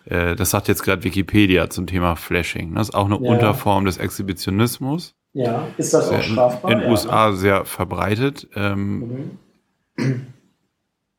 [0.06, 2.76] Äh, das sagt jetzt gerade Wikipedia zum Thema Flashing.
[2.76, 3.32] Das ist auch eine ja.
[3.32, 5.16] Unterform des Exhibitionismus.
[5.34, 6.72] Ja, ist das auch strafbar?
[6.72, 7.36] In den ja, USA ne?
[7.36, 8.48] sehr verbreitet.
[8.56, 9.38] Ähm,
[9.96, 10.28] mhm.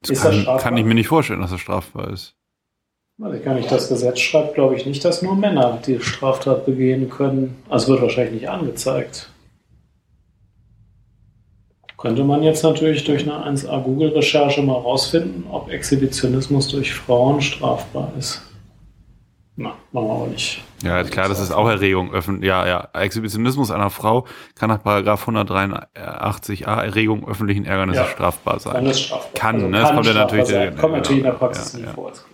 [0.02, 2.36] Das kann, das kann, ich mir nicht vorstellen, dass das strafbar ist.
[3.20, 7.10] Also kann ich das Gesetz schreibt, glaube ich nicht, dass nur Männer die Straftat begehen
[7.10, 7.56] können.
[7.68, 9.30] Also wird wahrscheinlich nicht angezeigt.
[12.04, 18.12] Könnte man jetzt natürlich durch eine 1A Google-Recherche mal rausfinden, ob Exhibitionismus durch Frauen strafbar
[18.18, 18.42] ist.
[19.56, 20.62] Na, machen wir aber nicht.
[20.82, 22.12] Ja, klar, das ist auch Erregung.
[22.42, 22.90] Ja, ja.
[22.92, 28.74] Exhibitionismus einer Frau kann nach Paragraph 183a Erregung öffentlichen Ärgernisses ja, strafbar sein.
[28.74, 29.40] Kann es strafbar.
[29.40, 29.80] Kann, also ne?
[29.80, 30.46] Das kommt ja natürlich.
[30.46, 30.76] Sein.
[30.76, 31.92] Kommt natürlich in der Praxis ja, nie ja.
[31.94, 32.26] vor, ist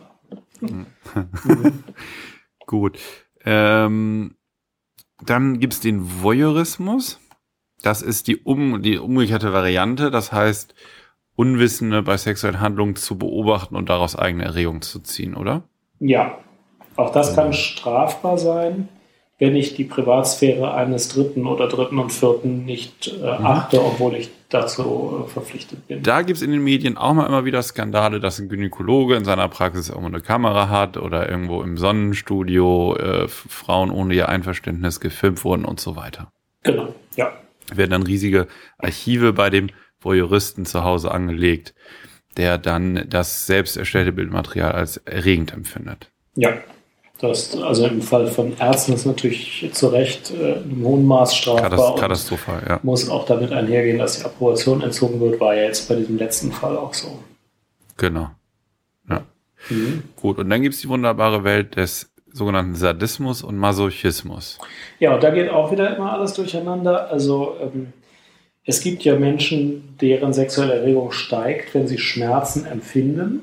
[0.61, 1.33] klar.
[2.66, 2.98] Gut.
[3.44, 4.35] Ähm,
[5.24, 7.20] dann gibt's den Voyeurismus.
[7.83, 10.11] Das ist die, um, die umgekehrte Variante.
[10.11, 10.75] Das heißt,
[11.40, 15.62] Unwissende bei sexuellen Handlungen zu beobachten und daraus eigene Erregung zu ziehen, oder?
[15.99, 16.38] Ja,
[16.97, 18.90] auch das kann strafbar sein,
[19.38, 23.47] wenn ich die Privatsphäre eines Dritten oder Dritten und Vierten nicht äh, mhm.
[23.47, 26.03] achte, obwohl ich dazu äh, verpflichtet bin.
[26.03, 29.25] Da gibt es in den Medien auch mal immer wieder Skandale, dass ein Gynäkologe in
[29.25, 35.01] seiner Praxis irgendwo eine Kamera hat oder irgendwo im Sonnenstudio äh, Frauen ohne ihr Einverständnis
[35.01, 36.31] gefilmt wurden und so weiter.
[36.64, 37.33] Genau, ja
[37.73, 39.70] werden dann riesige Archive bei dem
[40.01, 41.75] Voyeuristen zu Hause angelegt,
[42.37, 46.11] der dann das selbst erstellte Bildmaterial als erregend empfindet.
[46.37, 46.59] Ja,
[47.20, 51.96] das, also im Fall von Ärzten ist natürlich zu Recht äh, im hohen Maß strafbar.
[51.96, 52.81] Katastrophal, ja.
[52.83, 56.51] Muss auch damit einhergehen, dass die Approbation entzogen wird, war ja jetzt bei diesem letzten
[56.51, 57.23] Fall auch so.
[57.99, 58.31] Genau.
[59.09, 59.27] Ja.
[59.68, 60.05] Mhm.
[60.16, 64.59] Gut, und dann gibt es die wunderbare Welt des sogenannten Sadismus und Masochismus.
[64.99, 67.11] Ja, und da geht auch wieder immer alles durcheinander.
[67.11, 67.93] Also ähm,
[68.64, 73.43] es gibt ja Menschen, deren sexuelle Erregung steigt, wenn sie Schmerzen empfinden.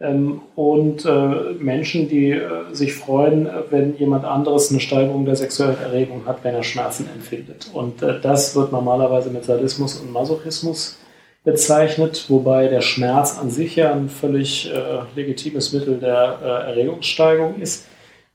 [0.00, 5.78] Ähm, und äh, Menschen, die äh, sich freuen, wenn jemand anderes eine Steigerung der sexuellen
[5.78, 7.70] Erregung hat, wenn er Schmerzen empfindet.
[7.72, 10.98] Und äh, das wird normalerweise mit Sadismus und Masochismus
[11.44, 17.60] bezeichnet, wobei der Schmerz an sich ja ein völlig äh, legitimes Mittel der äh, Erregungssteigerung
[17.60, 17.86] ist.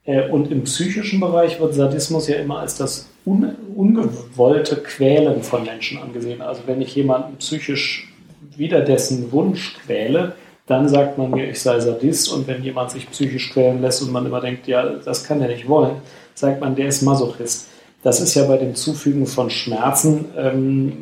[0.10, 5.64] Äh, und im psychischen Bereich wird Sadismus ja immer als das un ungewollte Quälen von
[5.64, 6.42] Menschen angesehen.
[6.42, 8.12] Also wenn ich jemanden psychisch
[8.58, 10.34] wider dessen Wunsch quäle,
[10.66, 12.34] dann sagt man mir, ich sei Sadist.
[12.34, 15.48] Und wenn jemand sich psychisch quälen lässt und man immer denkt, ja, das kann er
[15.48, 15.98] nicht wollen,
[16.34, 17.68] sagt man, der ist Masochist.
[18.02, 20.98] Das ist ja bei dem Zufügen von Schmerzen ähm,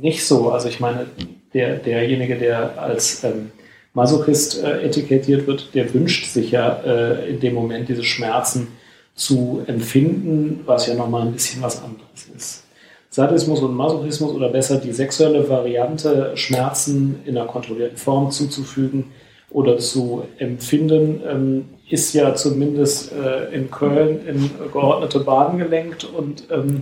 [0.00, 0.50] nicht so.
[0.50, 1.06] Also ich meine,
[1.52, 3.50] der, derjenige, der als ähm,
[3.94, 8.68] Masochist äh, etikettiert wird, der wünscht sich ja äh, in dem Moment diese Schmerzen
[9.14, 12.64] zu empfinden, was ja nochmal ein bisschen was anderes ist.
[13.10, 19.12] Sadismus und Masochismus oder besser die sexuelle Variante, Schmerzen in einer kontrollierten Form zuzufügen
[19.50, 26.44] oder zu empfinden, ähm, ist ja zumindest äh, in Köln in geordnete Bahnen gelenkt und
[26.50, 26.80] ähm, äh,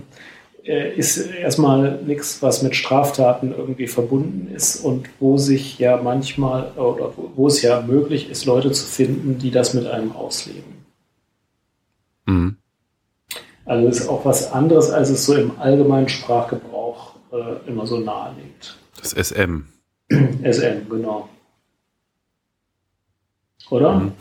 [0.63, 7.13] ist erstmal nichts, was mit Straftaten irgendwie verbunden ist und wo sich ja manchmal oder
[7.35, 10.85] wo es ja möglich ist, Leute zu finden, die das mit einem ausleben.
[12.25, 12.57] Mhm.
[13.65, 18.35] Also ist auch was anderes, als es so im allgemeinen Sprachgebrauch äh, immer so nahe
[18.35, 18.77] liegt.
[18.99, 19.63] Das SM.
[20.09, 21.29] SM, genau.
[23.69, 23.93] Oder?
[23.95, 24.11] Mhm.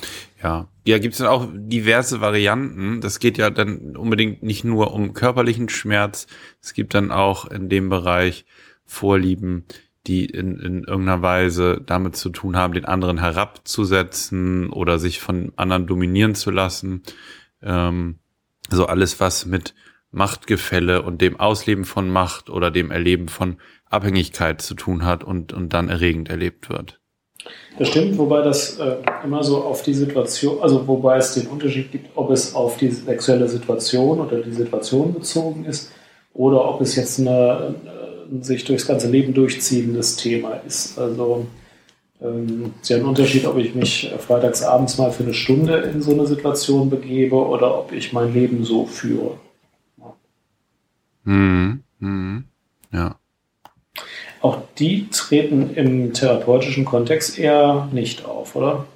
[0.42, 0.66] Ja.
[0.86, 3.00] Ja, gibt es dann auch diverse Varianten.
[3.00, 6.26] Das geht ja dann unbedingt nicht nur um körperlichen Schmerz.
[6.62, 8.46] Es gibt dann auch in dem Bereich
[8.84, 9.66] Vorlieben,
[10.06, 15.52] die in, in irgendeiner Weise damit zu tun haben, den anderen herabzusetzen oder sich von
[15.56, 17.02] anderen dominieren zu lassen.
[17.62, 18.18] Ähm,
[18.70, 19.74] so alles, was mit
[20.10, 25.52] Machtgefälle und dem Ausleben von Macht oder dem Erleben von Abhängigkeit zu tun hat und,
[25.52, 26.99] und dann erregend erlebt wird.
[27.78, 31.90] Das stimmt, wobei das äh, immer so auf die Situation, also wobei es den Unterschied
[31.90, 35.90] gibt, ob es auf die sexuelle Situation oder die Situation bezogen ist
[36.34, 37.74] oder ob es jetzt eine,
[38.30, 40.98] ein sich durchs ganze Leben durchziehendes Thema ist.
[40.98, 41.46] Also
[42.22, 46.02] ähm, ist ja ein Unterschied, ob ich mich freitags abends mal für eine Stunde in
[46.02, 49.38] so eine Situation begebe oder ob ich mein Leben so führe.
[49.98, 50.16] Ja.
[51.24, 52.44] Hm, hm,
[52.92, 53.16] ja.
[54.40, 58.86] Auch die treten im therapeutischen Kontext eher nicht auf, oder?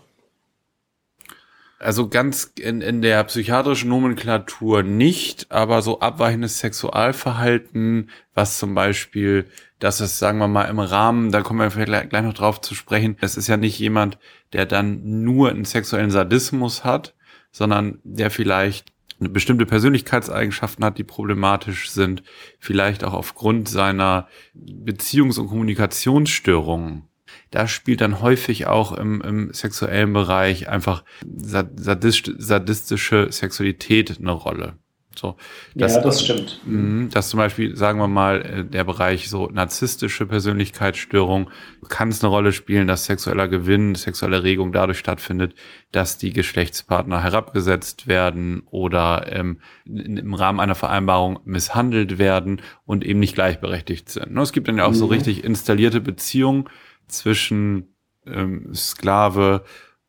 [1.85, 9.45] Also ganz in, in der psychiatrischen Nomenklatur nicht, aber so abweichendes Sexualverhalten, was zum Beispiel,
[9.81, 12.75] das ist, sagen wir mal, im Rahmen, da kommen wir vielleicht gleich noch drauf zu
[12.75, 14.17] sprechen, es ist ja nicht jemand,
[14.55, 17.13] der dann nur einen sexuellen Sadismus hat,
[17.53, 18.94] sondern der vielleicht
[19.33, 22.23] bestimmte Persönlichkeitseigenschaften hat, die problematisch sind,
[22.59, 27.05] vielleicht auch aufgrund seiner Beziehungs- und Kommunikationsstörungen.
[27.51, 34.79] Da spielt dann häufig auch im, im sexuellen Bereich einfach sadistische Sexualität eine Rolle.
[35.19, 35.37] So,
[35.75, 36.61] dass, ja, das stimmt.
[36.65, 41.51] Mhm, dass zum Beispiel, sagen wir mal, äh, der Bereich so narzisstische Persönlichkeitsstörung
[41.89, 45.55] kann es eine Rolle spielen, dass sexueller Gewinn, sexuelle Regung dadurch stattfindet,
[45.93, 53.21] dass die Geschlechtspartner herabgesetzt werden oder ähm, im Rahmen einer Vereinbarung misshandelt werden und eben
[53.21, 54.33] nicht gleichberechtigt sind.
[54.33, 54.97] Ne, es gibt dann ja auch mhm.
[54.97, 56.69] so richtig installierte Beziehungen
[57.07, 57.95] zwischen
[58.27, 59.65] ähm, Sklave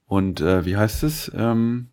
[0.06, 1.32] und äh, wie heißt es?
[1.36, 1.90] Ähm,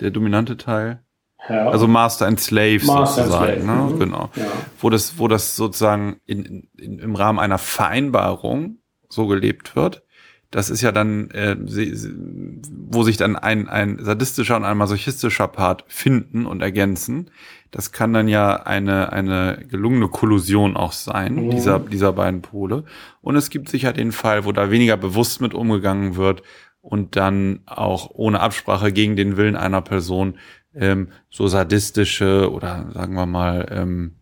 [0.00, 1.02] der dominante Teil?
[1.48, 1.68] Ja.
[1.68, 3.66] Also Master and Slave Master sozusagen, and Slave.
[3.66, 3.94] Ne?
[3.94, 3.98] Mhm.
[3.98, 4.30] genau.
[4.36, 4.46] Ja.
[4.80, 8.78] Wo das, wo das sozusagen in, in, im Rahmen einer Vereinbarung
[9.08, 10.02] so gelebt wird.
[10.50, 15.84] Das ist ja dann, äh, wo sich dann ein, ein sadistischer und ein masochistischer Part
[15.88, 17.30] finden und ergänzen.
[17.70, 21.50] Das kann dann ja eine, eine gelungene Kollusion auch sein, mhm.
[21.50, 22.84] dieser, dieser beiden Pole.
[23.22, 26.42] Und es gibt sicher den Fall, wo da weniger bewusst mit umgegangen wird
[26.82, 30.34] und dann auch ohne Absprache gegen den Willen einer Person
[30.74, 34.12] ähm, so sadistische oder sagen wir mal ähm,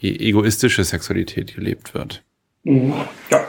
[0.00, 2.22] e-, egoistische Sexualität gelebt wird.
[2.64, 2.94] Mhm.
[3.30, 3.44] Ja.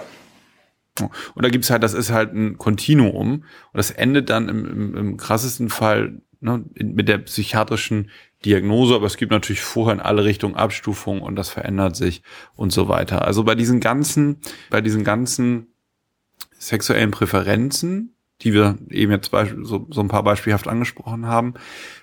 [1.34, 3.44] Und da gibt's halt, das ist halt ein Kontinuum und
[3.74, 8.10] das endet dann im, im, im krassesten Fall ne, mit der psychiatrischen
[8.46, 12.22] Diagnose, aber es gibt natürlich vorher in alle Richtungen Abstufungen und das verändert sich
[12.56, 13.26] und so weiter.
[13.26, 14.38] Also bei diesen ganzen,
[14.70, 15.68] bei diesen ganzen
[16.58, 19.32] sexuellen Präferenzen die wir eben jetzt
[19.64, 21.54] so, so ein paar beispielhaft angesprochen haben,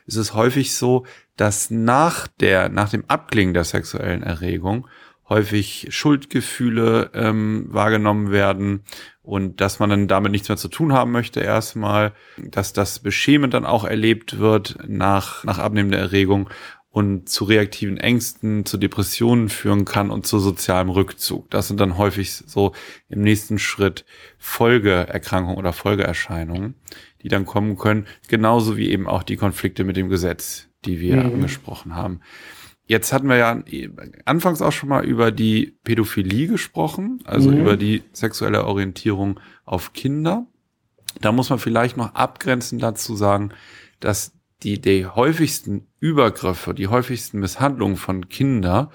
[0.07, 4.87] ist es häufig so, dass nach der, nach dem Abklingen der sexuellen Erregung
[5.29, 8.85] häufig Schuldgefühle ähm, wahrgenommen werden
[9.23, 13.51] und dass man dann damit nichts mehr zu tun haben möchte erstmal, dass das Beschämen
[13.51, 16.51] dann auch erlebt wird nach, nach Abnehmen der Erregung
[16.93, 21.51] und zu reaktiven Ängsten, zu Depressionen führen kann und zu sozialem Rückzug.
[21.51, 22.73] Das sind dann häufig so
[23.09, 24.05] im nächsten Schritt
[24.37, 26.75] Folgeerkrankungen oder Folgeerscheinungen,
[27.23, 31.17] die dann kommen können, genauso wie eben auch die Konflikte mit dem Gesetz, die wir
[31.17, 31.35] mhm.
[31.35, 32.21] angesprochen haben.
[32.85, 33.63] Jetzt hatten wir ja
[34.27, 37.61] anfangs auch schon mal über die Pädophilie gesprochen, also mhm.
[37.61, 40.47] über die sexuelle Orientierung auf Kinder.
[41.23, 43.51] Da muss man vielleicht noch abgrenzend dazu sagen,
[43.99, 48.89] dass die, die häufigsten Übergriffe, die häufigsten Misshandlungen von Kindern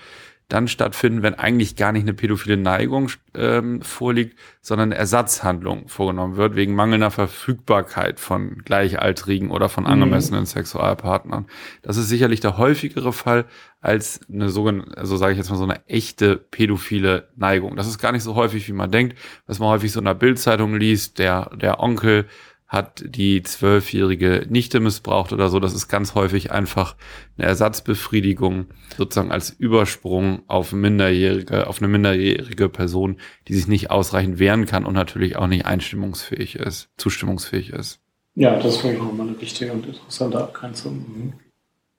[0.49, 6.37] dann stattfinden, wenn eigentlich gar nicht eine pädophile Neigung ähm, vorliegt, sondern eine Ersatzhandlung vorgenommen
[6.37, 9.91] wird, wegen mangelnder Verfügbarkeit von Gleichaltrigen oder von mhm.
[9.91, 10.45] angemessenen mhm.
[10.45, 11.47] Sexualpartnern.
[11.81, 13.45] Das ist sicherlich der häufigere Fall
[13.81, 17.75] als eine sogenannte, also sage ich jetzt mal so eine echte pädophile Neigung.
[17.75, 20.13] Das ist gar nicht so häufig, wie man denkt, was man häufig so in der
[20.13, 22.25] Bildzeitung liest, der, der Onkel
[22.67, 25.59] hat die zwölfjährige Nichte missbraucht oder so.
[25.59, 26.97] Das ist ganz häufig einfach
[27.37, 28.65] eine Ersatzbefriedigung,
[28.97, 34.85] sozusagen als Übersprung auf minderjährige, auf eine minderjährige Person, die sich nicht ausreichend wehren kann
[34.85, 38.01] und natürlich auch nicht einstimmungsfähig ist, zustimmungsfähig ist.
[38.35, 40.95] Ja, das ist vielleicht nochmal eine wichtige und interessante Abgrenzung.
[40.97, 41.33] Mhm.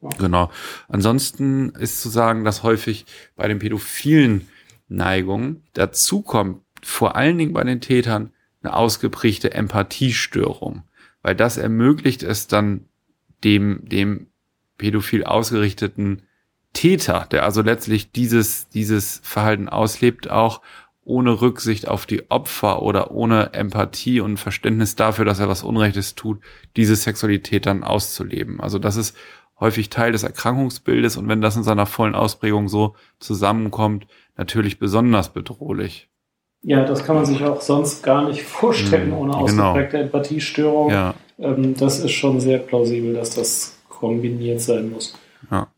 [0.02, 0.11] Ja.
[0.18, 0.50] Genau.
[0.88, 4.46] Ansonsten ist zu sagen, dass häufig bei den pädophilen
[4.88, 10.83] Neigungen dazu kommt, vor allen Dingen bei den Tätern, eine ausgeprägte Empathiestörung,
[11.23, 12.87] weil das ermöglicht es dann
[13.44, 14.29] dem, dem
[14.79, 16.23] pädophil ausgerichteten
[16.73, 20.61] Täter, der also letztlich dieses, dieses Verhalten auslebt, auch
[21.03, 26.14] ohne Rücksicht auf die Opfer oder ohne Empathie und Verständnis dafür, dass er was Unrechtes
[26.14, 26.40] tut,
[26.77, 28.61] diese Sexualität dann auszuleben.
[28.61, 29.16] Also das ist
[29.59, 35.33] häufig Teil des Erkrankungsbildes und wenn das in seiner vollen Ausprägung so zusammenkommt, natürlich besonders
[35.33, 36.09] bedrohlich.
[36.62, 39.42] Ja, das kann man sich auch sonst gar nicht vorstellen, mhm, ohne genau.
[39.44, 40.05] ausgeprägte genau.
[40.05, 40.90] Empathiestörung.
[40.90, 41.14] Ja.
[41.38, 45.14] Ähm, das ist schon sehr plausibel, dass das kombiniert sein muss.
[45.51, 45.68] Ja.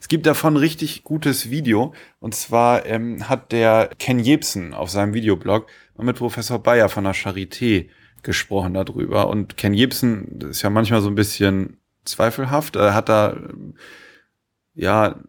[0.00, 1.94] Es gibt davon ein richtig gutes Video.
[2.20, 7.04] Und zwar ähm, hat der Ken Jebsen auf seinem Videoblog mal mit Professor Bayer von
[7.04, 7.88] der Charité
[8.22, 9.28] gesprochen darüber.
[9.28, 12.76] Und Ken Jebsen ist ja manchmal so ein bisschen zweifelhaft.
[12.76, 13.36] Er hat da
[14.74, 15.20] ja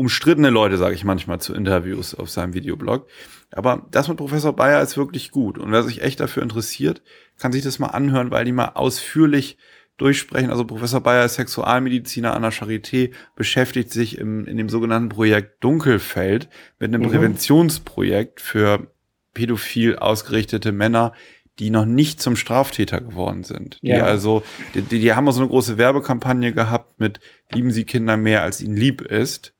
[0.00, 3.06] umstrittene Leute, sage ich manchmal, zu Interviews auf seinem Videoblog.
[3.50, 5.58] Aber das mit Professor Bayer ist wirklich gut.
[5.58, 7.02] Und wer sich echt dafür interessiert,
[7.38, 9.58] kann sich das mal anhören, weil die mal ausführlich
[9.98, 10.48] durchsprechen.
[10.48, 15.62] Also Professor Bayer ist Sexualmediziner an der Charité, beschäftigt sich im, in dem sogenannten Projekt
[15.62, 17.10] Dunkelfeld mit einem mhm.
[17.10, 18.90] Präventionsprojekt für
[19.34, 21.12] pädophil ausgerichtete Männer,
[21.58, 23.76] die noch nicht zum Straftäter geworden sind.
[23.82, 23.96] Ja.
[23.96, 27.20] Die also, die, die haben auch so eine große Werbekampagne gehabt mit
[27.52, 29.52] Lieben Sie Kinder mehr, als ihnen lieb ist.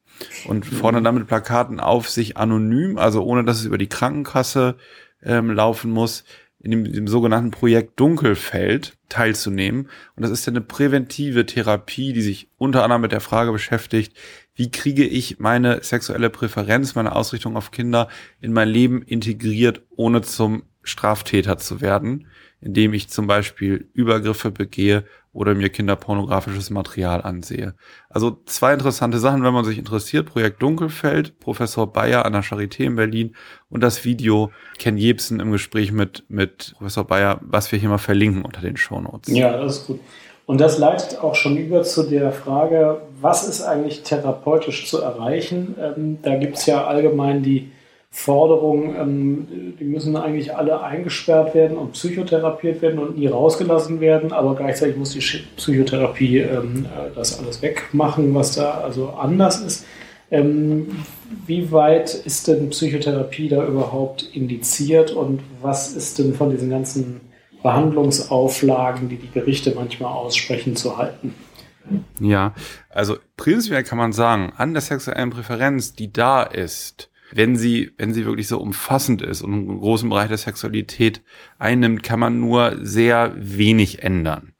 [0.47, 4.77] Und fordern damit Plakaten auf, sich anonym, also ohne dass es über die Krankenkasse
[5.23, 6.25] ähm, laufen muss,
[6.63, 9.89] in dem, dem sogenannten Projekt Dunkelfeld teilzunehmen.
[10.15, 14.15] Und das ist eine präventive Therapie, die sich unter anderem mit der Frage beschäftigt,
[14.55, 18.09] wie kriege ich meine sexuelle Präferenz, meine Ausrichtung auf Kinder
[18.41, 22.27] in mein Leben integriert, ohne zum Straftäter zu werden,
[22.61, 27.75] indem ich zum Beispiel Übergriffe begehe oder mir kinderpornografisches Material ansehe.
[28.09, 30.27] Also zwei interessante Sachen, wenn man sich interessiert.
[30.27, 33.37] Projekt Dunkelfeld, Professor Bayer an der Charité in Berlin
[33.69, 37.99] und das Video Ken Jebsen im Gespräch mit, mit Professor Bayer, was wir hier mal
[37.99, 39.33] verlinken unter den Shownotes.
[39.35, 40.01] Ja, das ist gut.
[40.47, 45.77] Und das leitet auch schon über zu der Frage, was ist eigentlich therapeutisch zu erreichen?
[45.81, 47.71] Ähm, da gibt es ja allgemein die
[48.13, 54.33] Forderung, ähm, die müssen eigentlich alle eingesperrt werden und psychotherapiert werden und nie rausgelassen werden,
[54.33, 55.21] aber gleichzeitig muss die
[55.57, 59.87] Psychotherapie ähm, äh, das alles wegmachen, was da also anders ist.
[60.33, 60.89] Ähm,
[61.47, 67.21] wie weit ist denn Psychotherapie da überhaupt indiziert und was ist denn von diesen ganzen
[67.63, 71.35] Behandlungsauflagen, die die Gerichte manchmal aussprechen, zu halten?
[72.21, 72.55] Ja,
[72.89, 78.13] also prinzipiell kann man sagen, an der sexuellen Präferenz, die da ist, wenn sie, wenn
[78.13, 81.23] sie wirklich so umfassend ist und einen großen Bereich der Sexualität
[81.59, 84.53] einnimmt, kann man nur sehr wenig ändern.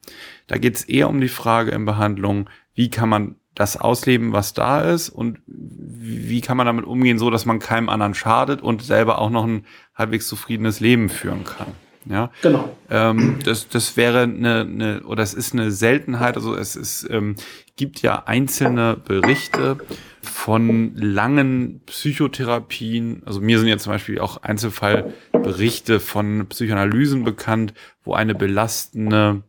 [0.47, 4.53] Da geht es eher um die Frage in Behandlung, wie kann man das ausleben, was
[4.53, 8.81] da ist und wie kann man damit umgehen, so dass man keinem anderen schadet und
[8.81, 11.67] selber auch noch ein halbwegs zufriedenes Leben führen kann.
[12.05, 12.75] Ja, genau.
[12.89, 16.35] Ähm, das, das wäre eine, eine, oder es ist eine Seltenheit.
[16.35, 17.35] Also es ist, ähm,
[17.81, 19.79] gibt ja einzelne Berichte
[20.21, 23.23] von langen Psychotherapien.
[23.25, 29.41] Also mir sind jetzt zum Beispiel auch Einzelfallberichte von Psychoanalysen bekannt, wo eine belastende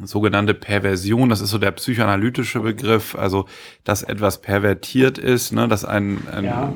[0.00, 3.48] sogenannte Perversion, das ist so der psychoanalytische Begriff, also
[3.82, 6.72] dass etwas pervertiert ist, ne, dass ein, ein ja.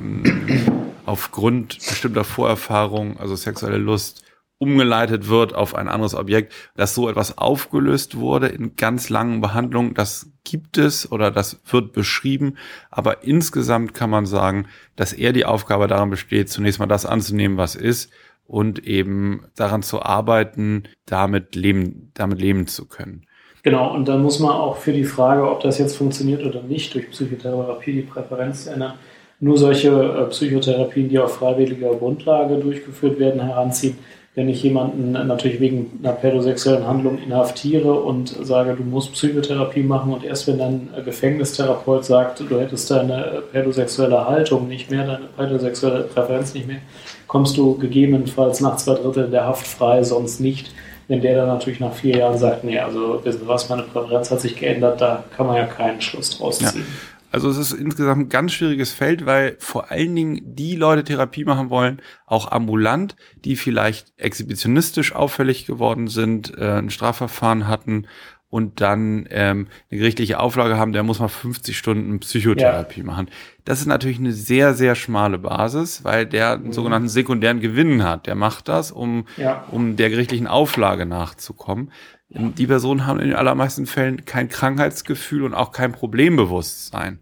[1.06, 4.21] aufgrund bestimmter Vorerfahrungen, also sexuelle Lust,
[4.62, 9.92] umgeleitet wird auf ein anderes Objekt, dass so etwas aufgelöst wurde in ganz langen Behandlungen,
[9.92, 12.54] das gibt es oder das wird beschrieben,
[12.88, 17.58] aber insgesamt kann man sagen, dass eher die Aufgabe daran besteht, zunächst mal das anzunehmen,
[17.58, 18.12] was ist
[18.46, 23.26] und eben daran zu arbeiten, damit leben, damit leben zu können.
[23.64, 26.94] Genau, und dann muss man auch für die Frage, ob das jetzt funktioniert oder nicht,
[26.94, 28.94] durch Psychotherapie die Präferenz ändern,
[29.40, 33.98] nur solche äh, Psychotherapien, die auf freiwilliger Grundlage durchgeführt werden, heranziehen,
[34.34, 40.10] wenn ich jemanden natürlich wegen einer pädosexuellen Handlung inhaftiere und sage, du musst Psychotherapie machen
[40.10, 45.26] und erst wenn dann ein Gefängnistherapeut sagt, du hättest deine pädosexuelle Haltung nicht mehr, deine
[45.36, 46.78] pädosexuelle Präferenz nicht mehr,
[47.26, 50.72] kommst du gegebenenfalls nach zwei Dritteln der Haft frei, sonst nicht.
[51.08, 54.30] Wenn der dann natürlich nach vier Jahren sagt, nee, also wissen Sie was, meine Präferenz
[54.30, 56.86] hat sich geändert, da kann man ja keinen Schluss draus ziehen.
[56.86, 57.11] Ja.
[57.32, 61.44] Also es ist insgesamt ein ganz schwieriges Feld, weil vor allen Dingen die Leute Therapie
[61.44, 68.06] machen wollen, auch ambulant, die vielleicht exhibitionistisch auffällig geworden sind, äh, ein Strafverfahren hatten
[68.50, 73.06] und dann ähm, eine gerichtliche Auflage haben, der muss mal 50 Stunden Psychotherapie ja.
[73.06, 73.30] machen.
[73.64, 76.72] Das ist natürlich eine sehr, sehr schmale Basis, weil der einen mhm.
[76.74, 78.26] sogenannten sekundären Gewinn hat.
[78.26, 79.64] Der macht das, um, ja.
[79.70, 81.92] um der gerichtlichen Auflage nachzukommen.
[82.34, 87.20] Die Personen haben in den allermeisten Fällen kein Krankheitsgefühl und auch kein Problembewusstsein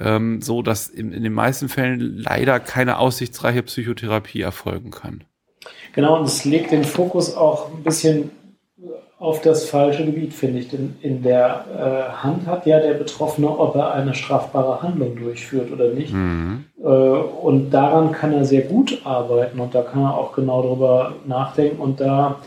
[0.00, 5.24] ähm, so dass in, in den meisten Fällen leider keine aussichtsreiche Psychotherapie erfolgen kann.
[5.94, 8.30] Genau, und es legt den Fokus auch ein bisschen
[9.18, 10.68] auf das falsche Gebiet, finde ich.
[10.68, 15.70] Denn in der äh, Hand hat ja der Betroffene, ob er eine strafbare Handlung durchführt
[15.72, 16.12] oder nicht.
[16.12, 16.64] Mhm.
[16.82, 21.14] Äh, und daran kann er sehr gut arbeiten und da kann er auch genau drüber
[21.26, 21.80] nachdenken.
[21.80, 22.40] Und da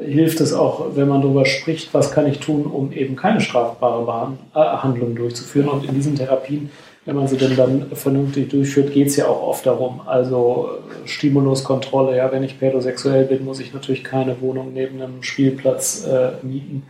[0.00, 4.36] hilft es auch, wenn man darüber spricht, was kann ich tun, um eben keine strafbare
[4.54, 5.68] äh, Handlung durchzuführen.
[5.68, 6.70] Und in diesen Therapien,
[7.04, 10.00] wenn man sie denn dann vernünftig durchführt, geht es ja auch oft darum.
[10.06, 10.70] Also
[11.04, 16.44] Stimuluskontrolle, ja, wenn ich pädosexuell bin, muss ich natürlich keine Wohnung neben einem Spielplatz äh,
[16.44, 16.84] mieten.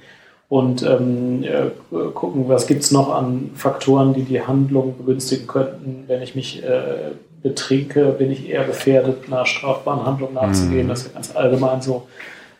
[0.48, 1.70] Und ähm, äh,
[2.12, 6.04] gucken, was gibt es noch an Faktoren, die die Handlung begünstigen könnten.
[6.08, 10.84] Wenn ich mich äh, betrinke, bin ich eher gefährdet, einer strafbaren Handlung nachzugehen.
[10.84, 10.88] Mhm.
[10.90, 12.06] Das ist ja ganz allgemein so.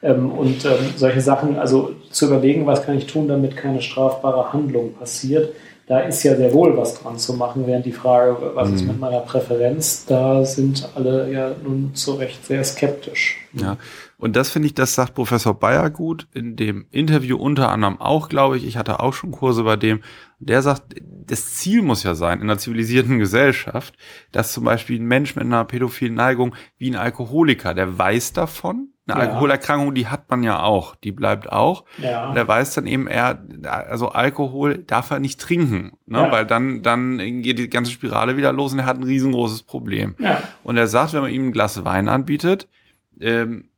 [0.03, 4.53] Ähm, und ähm, solche Sachen, also zu überlegen, was kann ich tun, damit keine strafbare
[4.53, 5.55] Handlung passiert,
[5.86, 8.74] da ist ja sehr wohl was dran zu machen, während die Frage, was mhm.
[8.74, 13.38] ist mit meiner Präferenz, da sind alle ja nun zu Recht sehr skeptisch.
[13.53, 13.76] Ja,
[14.16, 18.28] und das finde ich, das sagt Professor Bayer gut in dem Interview unter anderem auch,
[18.28, 18.64] glaube ich.
[18.64, 20.00] Ich hatte auch schon Kurse bei dem.
[20.38, 20.94] Der sagt,
[21.26, 23.94] das Ziel muss ja sein in einer zivilisierten Gesellschaft,
[24.30, 28.91] dass zum Beispiel ein Mensch mit einer pädophilen Neigung wie ein Alkoholiker, der weiß davon,
[29.07, 29.26] eine ja.
[29.26, 31.84] Alkoholerkrankung, die hat man ja auch, die bleibt auch.
[31.98, 32.30] Ja.
[32.30, 36.18] Und er weiß dann eben, er, also Alkohol darf er nicht trinken, ne?
[36.18, 36.30] Ja.
[36.30, 40.14] weil dann, dann geht die ganze Spirale wieder los und er hat ein riesengroßes Problem.
[40.18, 40.40] Ja.
[40.62, 42.68] Und er sagt, wenn man ihm ein Glas Wein anbietet,
[43.20, 43.70] ähm,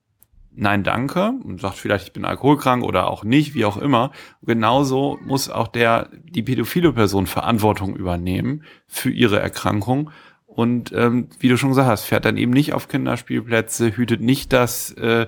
[0.55, 4.13] nein, danke, und sagt vielleicht, ich bin alkoholkrank oder auch nicht, wie auch immer.
[4.43, 10.11] Genauso muss auch der, die pädophile Person Verantwortung übernehmen für ihre Erkrankung
[10.55, 14.53] und ähm, wie du schon gesagt hast, fährt dann eben nicht auf Kinderspielplätze, hütet nicht
[14.53, 15.27] das äh,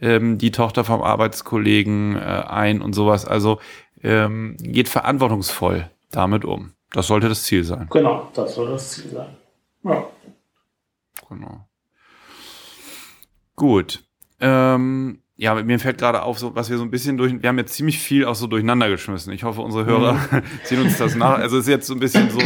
[0.00, 3.24] ähm, die Tochter vom Arbeitskollegen äh, ein und sowas.
[3.24, 3.58] Also
[4.02, 6.72] ähm, geht verantwortungsvoll damit um.
[6.92, 7.88] Das sollte das Ziel sein.
[7.90, 9.36] Genau, das soll das Ziel sein.
[9.82, 10.06] Ja.
[11.28, 11.68] Genau.
[13.56, 14.04] Gut.
[14.40, 17.58] Ähm, ja, mir fällt gerade auf, so, was wir so ein bisschen durch, wir haben
[17.58, 19.32] jetzt ziemlich viel auch so durcheinander geschmissen.
[19.32, 20.42] Ich hoffe, unsere Hörer mhm.
[20.64, 21.38] ziehen uns das nach.
[21.38, 22.38] Also es ist jetzt so ein bisschen so,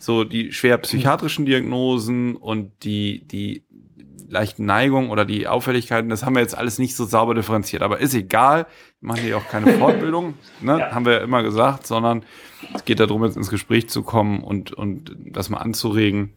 [0.00, 3.64] so die schwer psychiatrischen Diagnosen und die, die
[4.28, 7.82] leichten Neigungen oder die Auffälligkeiten, das haben wir jetzt alles nicht so sauber differenziert.
[7.82, 8.66] Aber ist egal,
[9.00, 10.78] wir machen hier auch keine Fortbildung, ne?
[10.78, 10.92] Ja.
[10.92, 12.24] haben wir ja immer gesagt, sondern
[12.74, 16.34] es geht darum, jetzt ins Gespräch zu kommen und, und das mal anzuregen.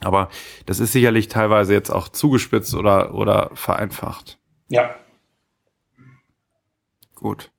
[0.00, 0.30] Aber
[0.66, 4.38] das ist sicherlich teilweise jetzt auch zugespitzt oder, oder vereinfacht.
[4.68, 4.94] Ja,
[7.22, 7.52] Gut.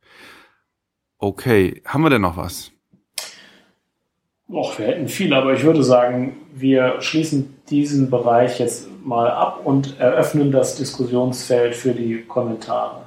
[1.20, 2.73] Okay, haben wir denn noch was?
[4.54, 9.62] Och, wir hätten viel, aber ich würde sagen, wir schließen diesen Bereich jetzt mal ab
[9.64, 13.02] und eröffnen das Diskussionsfeld für die Kommentare.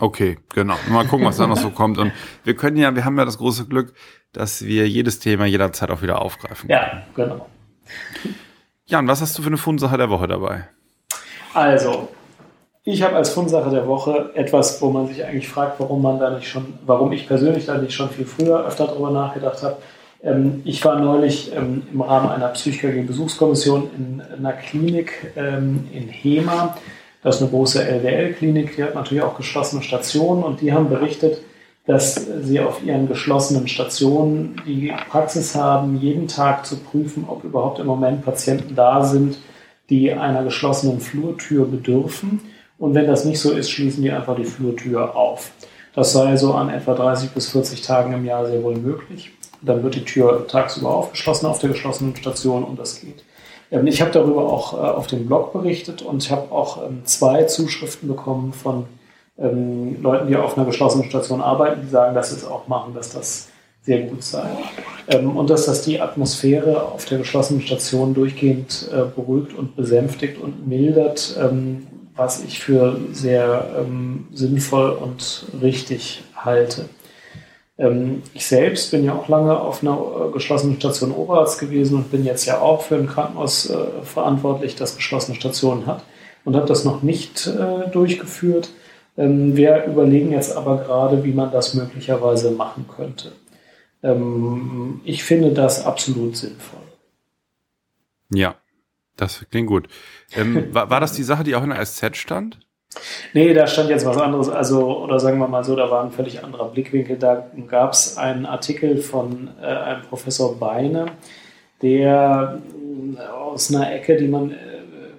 [0.00, 0.74] Okay, genau.
[0.90, 1.96] Mal gucken, was da noch so kommt.
[1.96, 2.12] Und
[2.44, 3.94] wir können ja, wir haben ja das große Glück,
[4.34, 6.80] dass wir jedes Thema jederzeit auch wieder aufgreifen können.
[6.80, 7.46] Ja, genau.
[8.84, 10.68] Jan, was hast du für eine Fundsache der Woche dabei?
[11.54, 12.08] Also,
[12.84, 16.30] ich habe als Fundsache der Woche etwas, wo man sich eigentlich fragt, warum man da
[16.30, 19.76] nicht schon, warum ich persönlich da nicht schon viel früher öfter darüber nachgedacht habe.
[20.22, 26.08] Ähm, ich war neulich ähm, im Rahmen einer psychiatrischen Besuchskommission in einer Klinik ähm, in
[26.08, 26.76] Hema.
[27.22, 31.38] Das ist eine große LWL-Klinik, die hat natürlich auch geschlossene Stationen und die haben berichtet,
[31.86, 37.78] dass sie auf ihren geschlossenen Stationen die Praxis haben, jeden Tag zu prüfen, ob überhaupt
[37.78, 39.38] im Moment Patienten da sind,
[39.88, 42.40] die einer geschlossenen Flurtür bedürfen
[42.82, 45.52] und wenn das nicht so ist, schließen die einfach die Flurtür auf.
[45.94, 49.30] Das sei so an etwa 30 bis 40 Tagen im Jahr sehr wohl möglich.
[49.62, 53.24] Dann wird die Tür tagsüber aufgeschlossen auf der geschlossenen Station und das geht.
[53.72, 57.02] Ähm, ich habe darüber auch äh, auf dem Blog berichtet und ich habe auch ähm,
[57.04, 58.84] zwei Zuschriften bekommen von
[59.38, 62.94] ähm, Leuten, die auf einer geschlossenen Station arbeiten, die sagen, dass sie es auch machen,
[62.94, 63.48] dass das
[63.84, 64.44] sehr gut sei.
[65.18, 70.68] Und dass das die Atmosphäre auf der geschlossenen Station durchgehend äh, beruhigt und besänftigt und
[70.68, 71.36] mildert,
[72.14, 73.84] was ich für sehr
[74.32, 76.84] sinnvoll und richtig halte.
[77.78, 82.10] Ähm, ich selbst bin ja auch lange auf einer äh, geschlossenen Station Oberarzt gewesen und
[82.10, 86.04] bin jetzt ja auch für ein Krankenhaus äh, verantwortlich, das geschlossene Stationen hat
[86.44, 88.70] und habe das noch nicht äh, durchgeführt.
[89.16, 93.32] Ähm, wir überlegen jetzt aber gerade, wie man das möglicherweise machen könnte.
[94.02, 96.80] Ähm, ich finde das absolut sinnvoll.
[98.34, 98.56] Ja,
[99.16, 99.88] das klingt gut.
[100.72, 102.58] War, war das die Sache, die auch in der SZ stand?
[103.32, 104.48] Nee, da stand jetzt was anderes.
[104.48, 107.16] Also, oder sagen wir mal so, da war ein völlig anderer Blickwinkel.
[107.16, 111.06] Da gab es einen Artikel von äh, einem Professor Beine,
[111.80, 112.60] der
[113.16, 114.56] äh, aus einer Ecke, die man äh,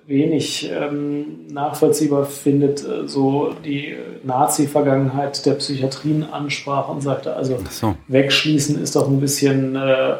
[0.05, 7.95] wenig ähm, nachvollziehbar findet, äh, so die Nazi-Vergangenheit der Psychiatrien ansprach und sagte, also so.
[8.07, 10.19] wegschließen ist doch ein bisschen äh, äh,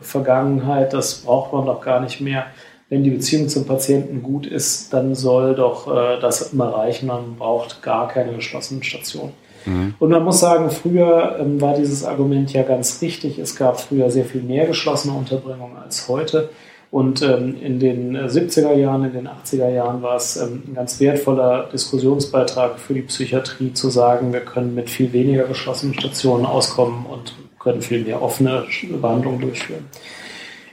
[0.00, 2.46] Vergangenheit, das braucht man doch gar nicht mehr.
[2.88, 7.36] Wenn die Beziehung zum Patienten gut ist, dann soll doch äh, das immer reichen, man
[7.36, 9.32] braucht gar keine geschlossenen Stationen.
[9.64, 9.94] Mhm.
[9.98, 13.38] Und man muss sagen, früher ähm, war dieses Argument ja ganz richtig.
[13.38, 16.50] Es gab früher sehr viel mehr geschlossene Unterbringungen als heute.
[16.92, 20.74] Und ähm, in den 70er äh, Jahren, in den 80er Jahren war es ähm, ein
[20.74, 26.46] ganz wertvoller Diskussionsbeitrag für die Psychiatrie zu sagen, wir können mit viel weniger geschlossenen Stationen
[26.46, 28.64] auskommen und können viel mehr offene
[29.02, 29.86] Behandlungen durchführen.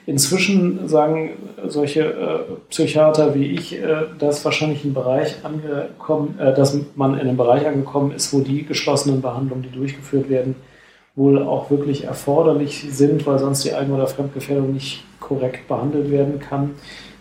[0.06, 1.32] Inzwischen sagen
[1.66, 2.40] solche äh,
[2.70, 7.66] Psychiater wie ich, äh, dass wahrscheinlich ein Bereich angekommen, äh, dass man in einem Bereich
[7.66, 10.56] angekommen ist, wo die geschlossenen Behandlungen, die durchgeführt werden,
[11.16, 16.40] wohl auch wirklich erforderlich sind, weil sonst die Eigen- oder Fremdgefährdung nicht korrekt behandelt werden
[16.40, 16.72] kann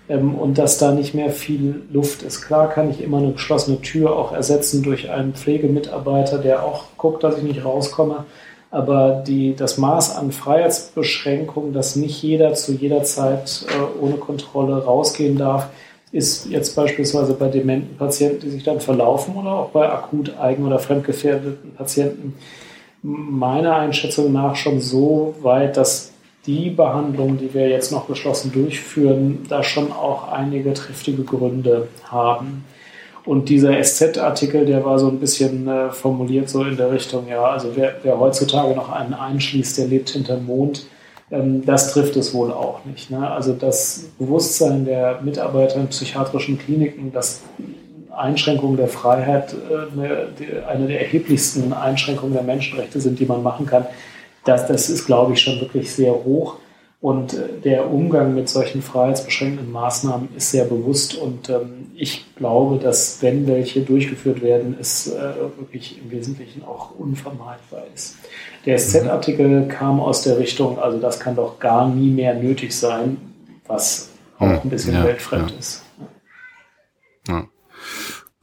[0.09, 2.43] ähm, und dass da nicht mehr viel Luft ist.
[2.43, 7.23] Klar kann ich immer eine geschlossene Tür auch ersetzen durch einen Pflegemitarbeiter, der auch guckt,
[7.23, 8.25] dass ich nicht rauskomme.
[8.73, 14.83] Aber die, das Maß an Freiheitsbeschränkung, dass nicht jeder zu jeder Zeit äh, ohne Kontrolle
[14.83, 15.69] rausgehen darf,
[16.11, 20.67] ist jetzt beispielsweise bei dementen Patienten, die sich dann verlaufen oder auch bei akut eigen-
[20.67, 22.35] oder fremdgefährdeten Patienten
[23.03, 26.13] meiner Einschätzung nach schon so weit, dass
[26.47, 32.65] die Behandlung, die wir jetzt noch geschlossen durchführen, da schon auch einige triftige Gründe haben.
[33.25, 37.45] Und dieser SZ-Artikel, der war so ein bisschen äh, formuliert so in der Richtung, ja,
[37.45, 40.87] also wer, wer, heutzutage noch einen einschließt, der lebt hinterm Mond,
[41.31, 43.11] ähm, das trifft es wohl auch nicht.
[43.11, 43.31] Ne?
[43.31, 47.43] Also das Bewusstsein der Mitarbeiter in psychiatrischen Kliniken, dass
[48.11, 53.87] Einschränkungen der Freiheit äh, eine der erheblichsten Einschränkungen der Menschenrechte sind, die man machen kann,
[54.45, 56.57] das, das ist, glaube ich, schon wirklich sehr hoch.
[57.03, 61.17] Und äh, der Umgang mit solchen freiheitsbeschränkenden Maßnahmen ist sehr bewusst.
[61.17, 66.93] Und ähm, ich glaube, dass, wenn welche durchgeführt werden, es äh, wirklich im Wesentlichen auch
[66.97, 68.19] unvermeidbar ist.
[68.67, 73.17] Der SZ-Artikel kam aus der Richtung, also das kann doch gar nie mehr nötig sein,
[73.67, 75.59] was auch ein bisschen ja, weltfremd ja.
[75.59, 75.83] ist.
[77.27, 77.49] Ja.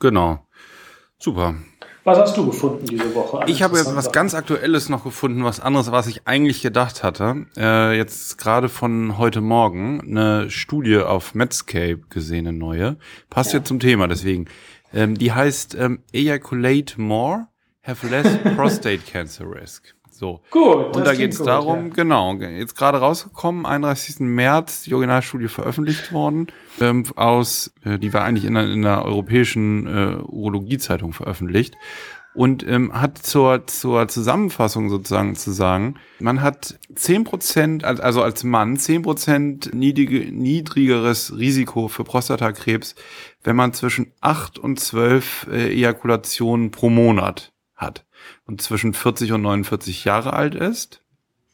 [0.02, 0.40] Genau.
[1.18, 1.56] Super.
[2.04, 3.44] Was hast du gefunden diese Woche?
[3.48, 7.46] Ich habe jetzt was ganz Aktuelles noch gefunden, was anderes, was ich eigentlich gedacht hatte.
[7.58, 12.98] Äh, jetzt gerade von heute Morgen eine Studie auf Medscape gesehen, eine neue.
[13.30, 13.60] Passt ja.
[13.60, 14.46] jetzt zum Thema, deswegen.
[14.94, 17.48] Ähm, die heißt ähm, Ejaculate More,
[17.84, 19.96] Have Less Prostate Cancer Risk.
[20.20, 20.42] So.
[20.52, 20.98] Gut.
[20.98, 21.94] Und da geht es darum, ja.
[21.94, 24.20] genau, jetzt gerade rausgekommen, 31.
[24.20, 26.48] März, die Originalstudie veröffentlicht worden,
[26.82, 31.76] ähm, aus, äh, die war eigentlich in der, in der europäischen äh, Urologie-Zeitung veröffentlicht
[32.34, 38.44] und ähm, hat zur, zur Zusammenfassung sozusagen zu sagen, man hat zehn Prozent, also als
[38.44, 42.96] Mann zehn Prozent niedrige, niedrigeres Risiko für Prostatakrebs,
[43.46, 48.06] wenn man zwischen acht und zwölf äh, Ejakulationen pro Monat hat
[48.46, 51.02] und zwischen 40 und 49 Jahre alt ist.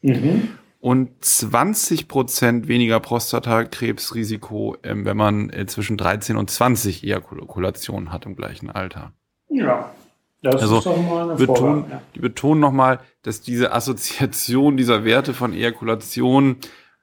[0.02, 0.48] Mhm.
[0.80, 8.26] Und 20 Prozent weniger Prostatakrebsrisiko, ähm, wenn man äh, zwischen 13 und 20 Ejakulationen hat
[8.26, 9.12] im gleichen Alter.
[9.48, 9.90] Ja,
[10.42, 12.02] das also, ist doch mal eine beton, ja.
[12.14, 16.56] Die betonen nochmal, dass diese Assoziation dieser Werte von Ejakulation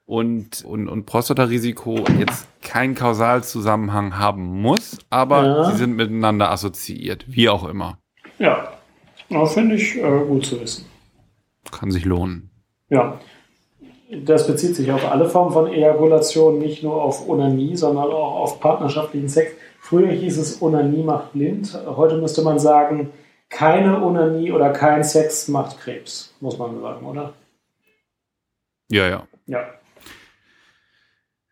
[0.06, 5.64] und, und, und Prostatarisiko jetzt keinen Kausalzusammenhang haben muss, aber ja.
[5.70, 7.98] sie sind miteinander assoziiert, wie auch immer.
[8.38, 8.68] Ja,
[9.30, 10.86] das finde ich äh, gut zu wissen.
[11.70, 12.50] Kann sich lohnen.
[12.90, 13.20] Ja.
[14.10, 18.60] Das bezieht sich auf alle Formen von Ejakulation, nicht nur auf Onanie, sondern auch auf
[18.60, 19.52] partnerschaftlichen Sex.
[19.80, 21.76] Früher hieß es, Onanie macht blind.
[21.86, 23.10] Heute müsste man sagen,
[23.48, 27.34] keine Onanie oder kein Sex macht Krebs, muss man sagen, oder?
[28.90, 29.26] Ja, ja.
[29.46, 29.64] Ja.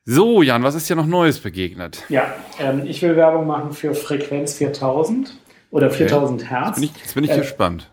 [0.05, 2.03] So, Jan, was ist dir noch Neues begegnet?
[2.09, 5.39] Ja, ähm, ich will Werbung machen für Frequenz 4000
[5.73, 6.51] oder 4000 okay.
[6.51, 6.66] Hertz.
[6.68, 7.91] Jetzt bin ich, jetzt bin ich äh, gespannt.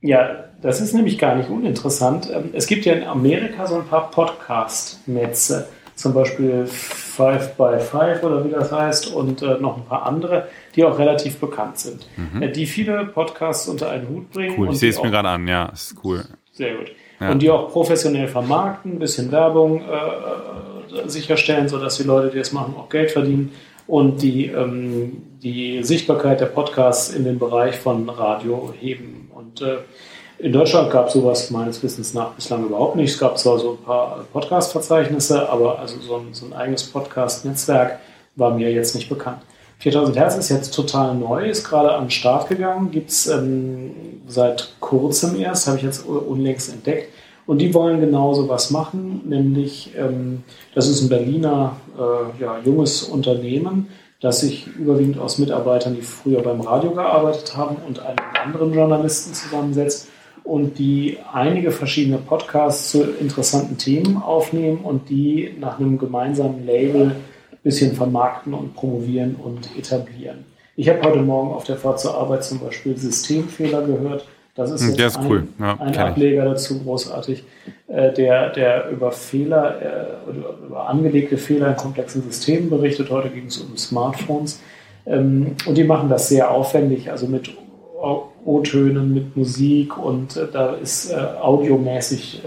[0.00, 2.30] Ja, das ist nämlich gar nicht uninteressant.
[2.32, 5.66] Ähm, es gibt ja in Amerika so ein paar Podcast-Netze,
[5.96, 10.48] zum Beispiel Five by Five oder wie das heißt, und äh, noch ein paar andere,
[10.76, 12.42] die auch relativ bekannt sind, mhm.
[12.42, 14.54] äh, die viele Podcasts unter einen Hut bringen.
[14.58, 16.24] Cool, ich sehe es mir gerade an, ja, ist cool.
[16.52, 16.92] Sehr gut.
[17.18, 17.30] Ja.
[17.30, 22.38] Und die auch professionell vermarkten, ein bisschen Werbung äh, äh sicherstellen, sodass die Leute, die
[22.38, 23.52] das machen, auch Geld verdienen
[23.86, 29.30] und die, ähm, die Sichtbarkeit der Podcasts in den Bereich von Radio heben.
[29.34, 29.78] Und äh,
[30.38, 33.10] in Deutschland gab es sowas meines Wissens nach bislang überhaupt nicht.
[33.12, 38.00] Es gab zwar so ein paar Podcast-Verzeichnisse, aber also so ein, so ein eigenes Podcast-Netzwerk
[38.36, 39.42] war mir jetzt nicht bekannt.
[39.78, 43.90] 4000 Hertz ist jetzt total neu, ist gerade an den Start gegangen, gibt es ähm,
[44.28, 47.12] seit kurzem erst, habe ich jetzt unlängst entdeckt.
[47.52, 50.42] Und die wollen genauso was machen, nämlich ähm,
[50.74, 53.88] das ist ein Berliner äh, ja, junges Unternehmen,
[54.22, 59.34] das sich überwiegend aus Mitarbeitern, die früher beim Radio gearbeitet haben und einigen anderen Journalisten
[59.34, 60.08] zusammensetzt
[60.44, 67.16] und die einige verschiedene Podcasts zu interessanten Themen aufnehmen und die nach einem gemeinsamen Label
[67.50, 70.46] ein bisschen vermarkten und promovieren und etablieren.
[70.74, 74.24] Ich habe heute Morgen auf der Fahrt zur Arbeit zum Beispiel Systemfehler gehört.
[74.54, 75.48] Das ist, hm, ist ein, cool.
[75.58, 77.44] Ja, ein Ableger dazu, großartig,
[77.88, 83.10] äh, der, der über Fehler, äh, über angelegte Fehler in komplexen Systemen berichtet.
[83.10, 84.60] Heute ging es um Smartphones.
[85.06, 87.50] Ähm, und die machen das sehr aufwendig, also mit
[88.44, 92.42] O-Tönen, mit Musik und äh, da ist äh, audiomäßig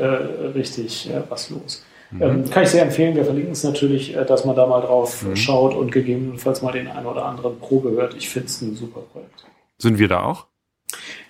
[0.53, 1.83] richtig was los.
[2.11, 2.21] Mhm.
[2.21, 3.15] Ähm, kann ich sehr empfehlen.
[3.15, 5.35] Wir verlinken es natürlich, dass man da mal drauf mhm.
[5.35, 8.15] schaut und gegebenenfalls mal den einen oder anderen Probe hört.
[8.15, 9.45] Ich finde es ein super Projekt.
[9.77, 10.47] Sind wir da auch?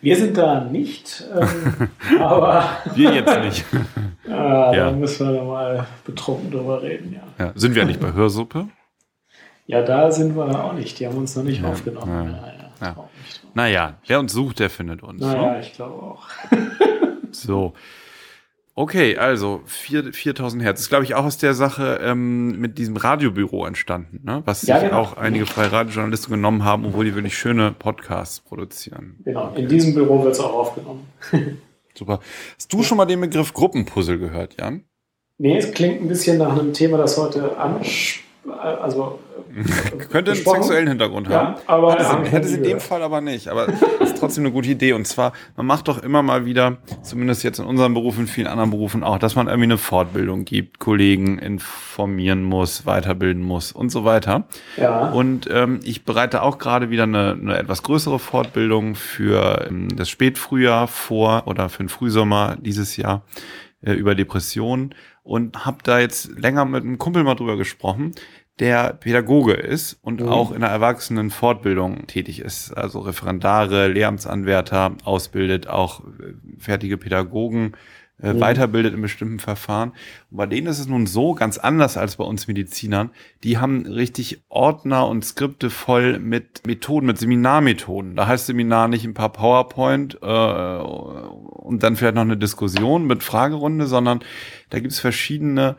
[0.01, 1.89] Wir sind da nicht, ähm,
[2.19, 2.69] aber.
[2.93, 3.65] Wir jetzt nicht.
[4.29, 4.85] ah, ja.
[4.85, 7.45] Da müssen wir mal betrunken drüber reden, ja.
[7.45, 7.51] ja.
[7.55, 8.67] Sind wir nicht bei Hörsuppe?
[9.67, 10.99] Ja, da sind wir auch nicht.
[10.99, 11.69] Die haben uns noch nicht ja.
[11.69, 12.35] aufgenommen.
[12.35, 12.87] Ja.
[12.87, 13.09] Ja, ja.
[13.53, 15.21] Naja, wer uns sucht, der findet uns.
[15.21, 15.61] Naja, ne?
[15.61, 16.27] ich glaube auch.
[17.31, 17.73] so.
[18.77, 20.81] Okay, also 4, 4000 Hertz.
[20.81, 24.41] ist, glaube ich, auch aus der Sache ähm, mit diesem Radiobüro entstanden, ne?
[24.43, 25.01] was ja, sich genau.
[25.01, 29.15] auch einige freie Radiojournalisten genommen haben, obwohl die wirklich schöne Podcasts produzieren.
[29.23, 31.07] Genau, in diesem Büro wird es auch aufgenommen.
[31.93, 32.19] Super.
[32.55, 34.83] Hast du schon mal den Begriff Gruppenpuzzle gehört, Jan?
[35.37, 39.19] Nee, es klingt ein bisschen nach einem Thema, das heute anspricht also
[40.11, 41.55] könnte einen sexuellen Hintergrund ja, haben.
[41.65, 43.47] Aber hat es, hätte es in dem Fall aber nicht.
[43.47, 44.93] Aber es ist trotzdem eine gute Idee.
[44.93, 48.47] Und zwar, man macht doch immer mal wieder, zumindest jetzt in unserem Beruf, in vielen
[48.47, 53.89] anderen Berufen auch, dass man irgendwie eine Fortbildung gibt, Kollegen informieren muss, weiterbilden muss und
[53.89, 54.45] so weiter.
[54.77, 55.09] Ja.
[55.09, 60.09] Und ähm, ich bereite auch gerade wieder eine, eine etwas größere Fortbildung für ähm, das
[60.09, 63.23] Spätfrühjahr vor oder für den Frühsommer dieses Jahr
[63.81, 64.93] äh, über Depressionen
[65.25, 68.13] und habe da jetzt länger mit einem Kumpel mal drüber gesprochen,
[68.59, 70.29] der Pädagoge ist und mhm.
[70.29, 72.71] auch in der Erwachsenenfortbildung tätig ist.
[72.71, 77.73] Also Referendare, Lehramtsanwärter ausbildet, auch äh, fertige Pädagogen
[78.21, 78.39] äh, mhm.
[78.39, 79.91] weiterbildet in bestimmten Verfahren.
[80.31, 83.11] Und bei denen ist es nun so ganz anders als bei uns Medizinern.
[83.43, 88.15] Die haben richtig Ordner und Skripte voll mit Methoden, mit Seminarmethoden.
[88.15, 93.23] Da heißt Seminar nicht ein paar PowerPoint äh, und dann vielleicht noch eine Diskussion mit
[93.23, 94.19] Fragerunde, sondern
[94.69, 95.75] da gibt's verschiedene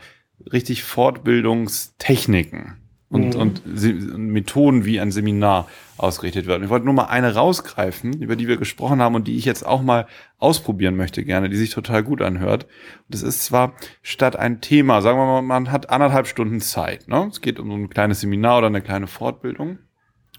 [0.53, 2.86] richtig Fortbildungstechniken
[3.17, 3.41] und, mhm.
[3.41, 6.59] und, Methoden, wie ein Seminar ausgerichtet wird.
[6.59, 9.45] Und ich wollte nur mal eine rausgreifen, über die wir gesprochen haben und die ich
[9.45, 10.07] jetzt auch mal
[10.39, 12.64] ausprobieren möchte gerne, die sich total gut anhört.
[12.64, 17.09] Und das ist zwar statt ein Thema, sagen wir mal, man hat anderthalb Stunden Zeit.
[17.09, 17.29] Ne?
[17.31, 19.79] Es geht um ein kleines Seminar oder eine kleine Fortbildung.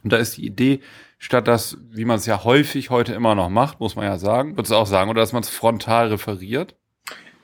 [0.03, 0.79] Und da ist die Idee,
[1.17, 4.55] statt das, wie man es ja häufig heute immer noch macht, muss man ja sagen,
[4.55, 6.75] würdest du auch sagen, oder dass man es frontal referiert?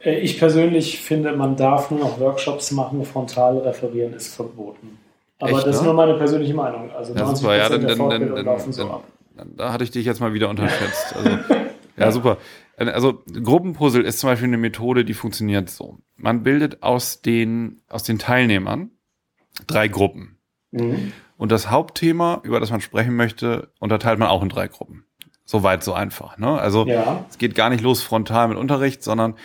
[0.03, 4.99] Äh, ich persönlich finde, man darf nur noch Workshops machen, frontal referieren ist verboten.
[5.43, 5.87] Aber Echt, das ist ne?
[5.87, 6.89] nur meine persönliche Meinung.
[6.91, 9.03] Also ja, 90 ja, dann, der dann, dann, laufen so ab.
[9.57, 11.15] Da hatte ich dich jetzt mal wieder unterschätzt.
[11.95, 12.37] Also, ja, super.
[12.77, 15.99] Also Gruppenpuzzle ist zum Beispiel eine Methode, die funktioniert so.
[16.15, 18.89] Man bildet aus den, aus den Teilnehmern
[19.67, 20.39] drei Gruppen.
[20.71, 21.11] Mhm.
[21.37, 25.05] Und das Hauptthema, über das man sprechen möchte, unterteilt man auch in drei Gruppen.
[25.45, 26.37] So weit, so einfach.
[26.37, 26.57] Ne?
[26.59, 27.25] Also ja.
[27.29, 29.35] es geht gar nicht los frontal mit Unterricht, sondern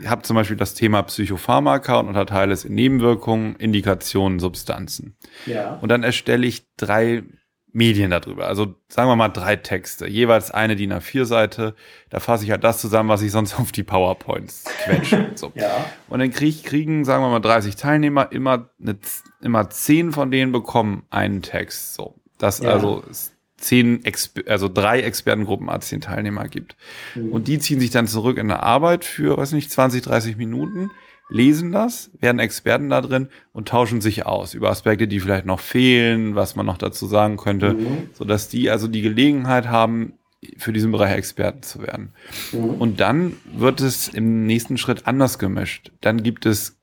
[0.00, 5.16] ich habe zum Beispiel das Thema Psychopharmaka und unterteile es in Nebenwirkungen, Indikationen, Substanzen.
[5.46, 5.78] Ja.
[5.80, 7.24] Und dann erstelle ich drei
[7.72, 8.46] Medien darüber.
[8.46, 11.74] Also sagen wir mal drei Texte, jeweils eine DIN A4-Seite.
[12.08, 15.32] Da fasse ich halt das zusammen, was ich sonst auf die PowerPoints quetsche.
[15.34, 15.52] so.
[15.54, 15.86] ja.
[16.08, 18.96] Und dann krieg, kriegen, sagen wir mal, 30 Teilnehmer, immer, eine,
[19.40, 21.94] immer zehn von denen bekommen einen Text.
[21.94, 22.14] So.
[22.38, 22.70] Das ja.
[22.70, 26.76] also ist zehn, Exper also drei Expertengruppen a zehn Teilnehmer gibt.
[27.14, 27.32] Mhm.
[27.32, 30.90] Und die ziehen sich dann zurück in der Arbeit für, weiß nicht, 20, 30 Minuten,
[31.28, 35.60] lesen das, werden Experten da drin und tauschen sich aus über Aspekte, die vielleicht noch
[35.60, 38.10] fehlen, was man noch dazu sagen könnte, mhm.
[38.14, 40.14] so dass die also die Gelegenheit haben,
[40.56, 42.12] für diesen Bereich Experten zu werden.
[42.52, 42.70] Mhm.
[42.80, 45.90] Und dann wird es im nächsten Schritt anders gemischt.
[46.00, 46.78] Dann gibt es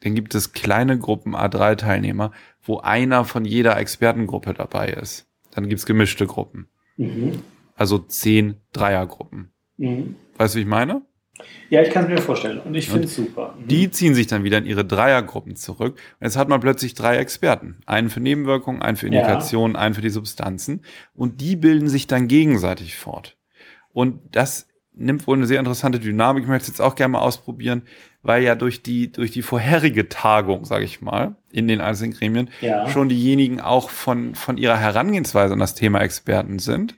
[0.00, 2.30] dann gibt es kleine Gruppen A3-Teilnehmer,
[2.68, 5.26] wo einer von jeder Expertengruppe dabei ist.
[5.50, 6.68] Dann gibt's gemischte Gruppen.
[6.96, 7.42] Mhm.
[7.74, 9.52] Also zehn Dreiergruppen.
[9.78, 10.16] Mhm.
[10.36, 11.02] Weißt du, wie ich meine?
[11.70, 13.54] Ja, ich kann es mir vorstellen und ich finde es super.
[13.58, 13.68] Mhm.
[13.68, 15.96] Die ziehen sich dann wieder in ihre Dreiergruppen zurück.
[16.20, 17.80] Und jetzt hat man plötzlich drei Experten.
[17.86, 19.80] Einen für Nebenwirkungen, einen für Indikationen, ja.
[19.80, 20.82] einen für die Substanzen.
[21.14, 23.36] Und die bilden sich dann gegenseitig fort.
[23.92, 26.42] Und das nimmt wohl eine sehr interessante Dynamik.
[26.42, 27.82] Ich möchte es jetzt auch gerne mal ausprobieren,
[28.28, 32.50] weil ja durch die, durch die vorherige Tagung, sage ich mal, in den einzelnen Gremien,
[32.60, 32.86] Ja.
[32.90, 36.96] schon diejenigen auch von, von ihrer Herangehensweise an das Thema Experten sind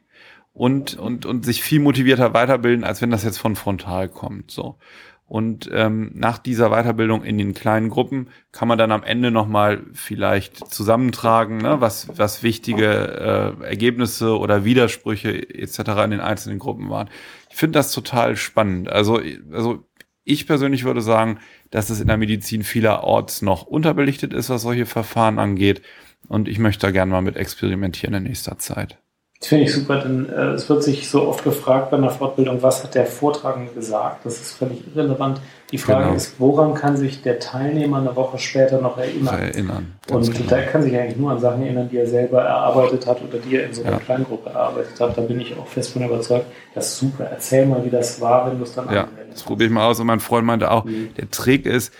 [0.52, 4.50] und, und, und sich viel motivierter weiterbilden, als wenn das jetzt von frontal kommt.
[4.50, 4.76] So.
[5.24, 9.84] Und ähm, nach dieser Weiterbildung in den kleinen Gruppen kann man dann am Ende nochmal
[9.92, 15.78] vielleicht zusammentragen, ne, was, was wichtige äh, Ergebnisse oder Widersprüche etc.
[16.04, 17.08] in den einzelnen Gruppen waren.
[17.48, 18.90] Ich finde das total spannend.
[18.90, 19.20] Also,
[19.52, 19.84] also
[20.24, 21.38] ich persönlich würde sagen,
[21.70, 25.82] dass es in der Medizin vielerorts noch unterbelichtet ist, was solche Verfahren angeht.
[26.28, 28.98] Und ich möchte da gerne mal mit experimentieren in nächster Zeit.
[29.40, 32.62] Das finde ich super, denn äh, es wird sich so oft gefragt bei einer Fortbildung,
[32.62, 34.26] was hat der Vortragende gesagt?
[34.26, 35.40] Das ist völlig irrelevant.
[35.72, 36.14] Die Frage Genau.
[36.16, 39.40] ist, woran kann sich der Teilnehmer eine Woche später noch erinnern?
[39.40, 39.94] Erinnern.
[40.10, 40.50] Und genau.
[40.50, 43.56] da kann sich eigentlich nur an Sachen erinnern, die er selber erarbeitet hat oder die
[43.56, 43.98] er in so einer Ja.
[43.98, 45.16] Kleingruppe erarbeitet hat.
[45.16, 46.44] Da bin ich auch fest von überzeugt.
[46.74, 47.24] Das ist super.
[47.24, 49.38] Erzähl mal, wie das war, wenn du es dann Ja, anwendest.
[49.38, 49.98] das probiere ich mal aus.
[50.00, 51.14] Und mein Freund meinte auch, Mhm.
[51.16, 51.94] der Trick ist,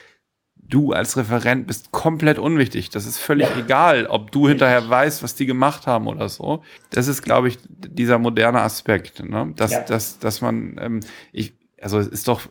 [0.71, 2.91] du als Referent bist komplett unwichtig.
[2.91, 3.59] Das ist völlig Ja.
[3.59, 6.63] egal, ob du hinterher weißt, was die gemacht haben oder so.
[6.91, 9.53] Das ist, glaube ich, dieser moderne Aspekt, ne?
[9.57, 9.81] dass, Ja.
[9.83, 11.01] dass, dass man, ähm,
[11.33, 11.53] ich,
[11.83, 12.43] also es ist doch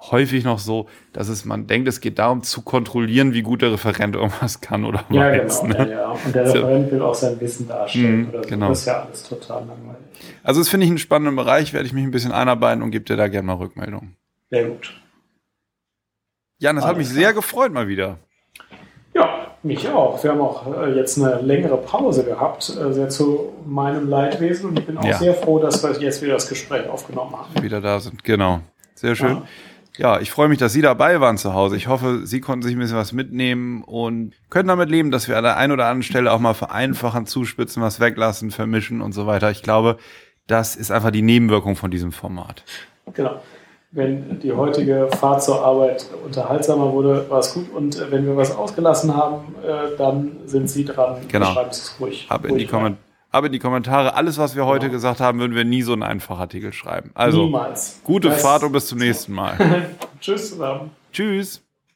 [0.00, 3.72] häufig noch so, dass es man denkt, es geht darum zu kontrollieren, wie gut der
[3.72, 5.62] Referent irgendwas kann oder Ja, weiß.
[5.62, 5.74] genau.
[5.84, 5.90] Ne?
[5.90, 6.08] Ja, ja.
[6.24, 6.52] Und der So.
[6.54, 8.48] Referent will auch sein Wissen darstellen Mhm, oder so.
[8.48, 8.68] genau.
[8.68, 9.98] Das ist ja alles total langweilig.
[10.44, 13.04] Also das finde ich einen spannenden Bereich, werde ich mich ein bisschen einarbeiten und gebe
[13.04, 14.14] dir da gerne mal Rückmeldung.
[14.50, 14.94] Sehr gut.
[16.58, 17.20] Jan, das hat mich klar.
[17.20, 18.18] sehr gefreut mal wieder.
[19.14, 20.22] Ja, mich auch.
[20.22, 24.70] Wir haben auch äh, jetzt eine längere Pause gehabt, äh, sehr zu meinem Leidwesen.
[24.70, 25.18] Und ich bin auch Ja.
[25.18, 27.62] sehr froh, dass wir jetzt wieder das Gespräch aufgenommen haben.
[27.62, 28.24] wieder da sind.
[28.24, 28.60] Genau.
[28.94, 29.42] Sehr schön.
[29.96, 31.76] Ja, ich freue mich, dass Sie dabei waren zu Hause.
[31.76, 35.36] Ich hoffe, Sie konnten sich ein bisschen was mitnehmen und können damit leben, dass wir
[35.36, 39.26] an der einen oder anderen Stelle auch mal vereinfachen, zuspitzen, was weglassen, vermischen und so
[39.26, 39.50] weiter.
[39.50, 39.96] Ich glaube,
[40.46, 42.62] das ist einfach die Nebenwirkung von diesem Format.
[43.12, 43.40] Genau.
[43.90, 47.72] Wenn die heutige Fahrt zur Arbeit unterhaltsamer wurde, war es gut.
[47.74, 51.16] Und äh, wenn wir was ausgelassen haben, äh, dann sind Sie dran.
[51.28, 51.46] Genau.
[51.46, 52.26] Schreiben Sie es ruhig.
[52.28, 52.98] Ab in, die rein.
[53.30, 54.14] Ab in die Kommentare.
[54.14, 54.96] Alles, was wir heute Genau.
[54.96, 57.12] gesagt haben, würden wir nie so einen Einfachartikel schreiben.
[57.14, 58.00] Also, Niemals.
[58.04, 59.56] gute Das- Fahrt und bis zum nächsten Mal.
[60.20, 60.90] Tschüss zusammen.
[61.12, 61.62] Tschüss.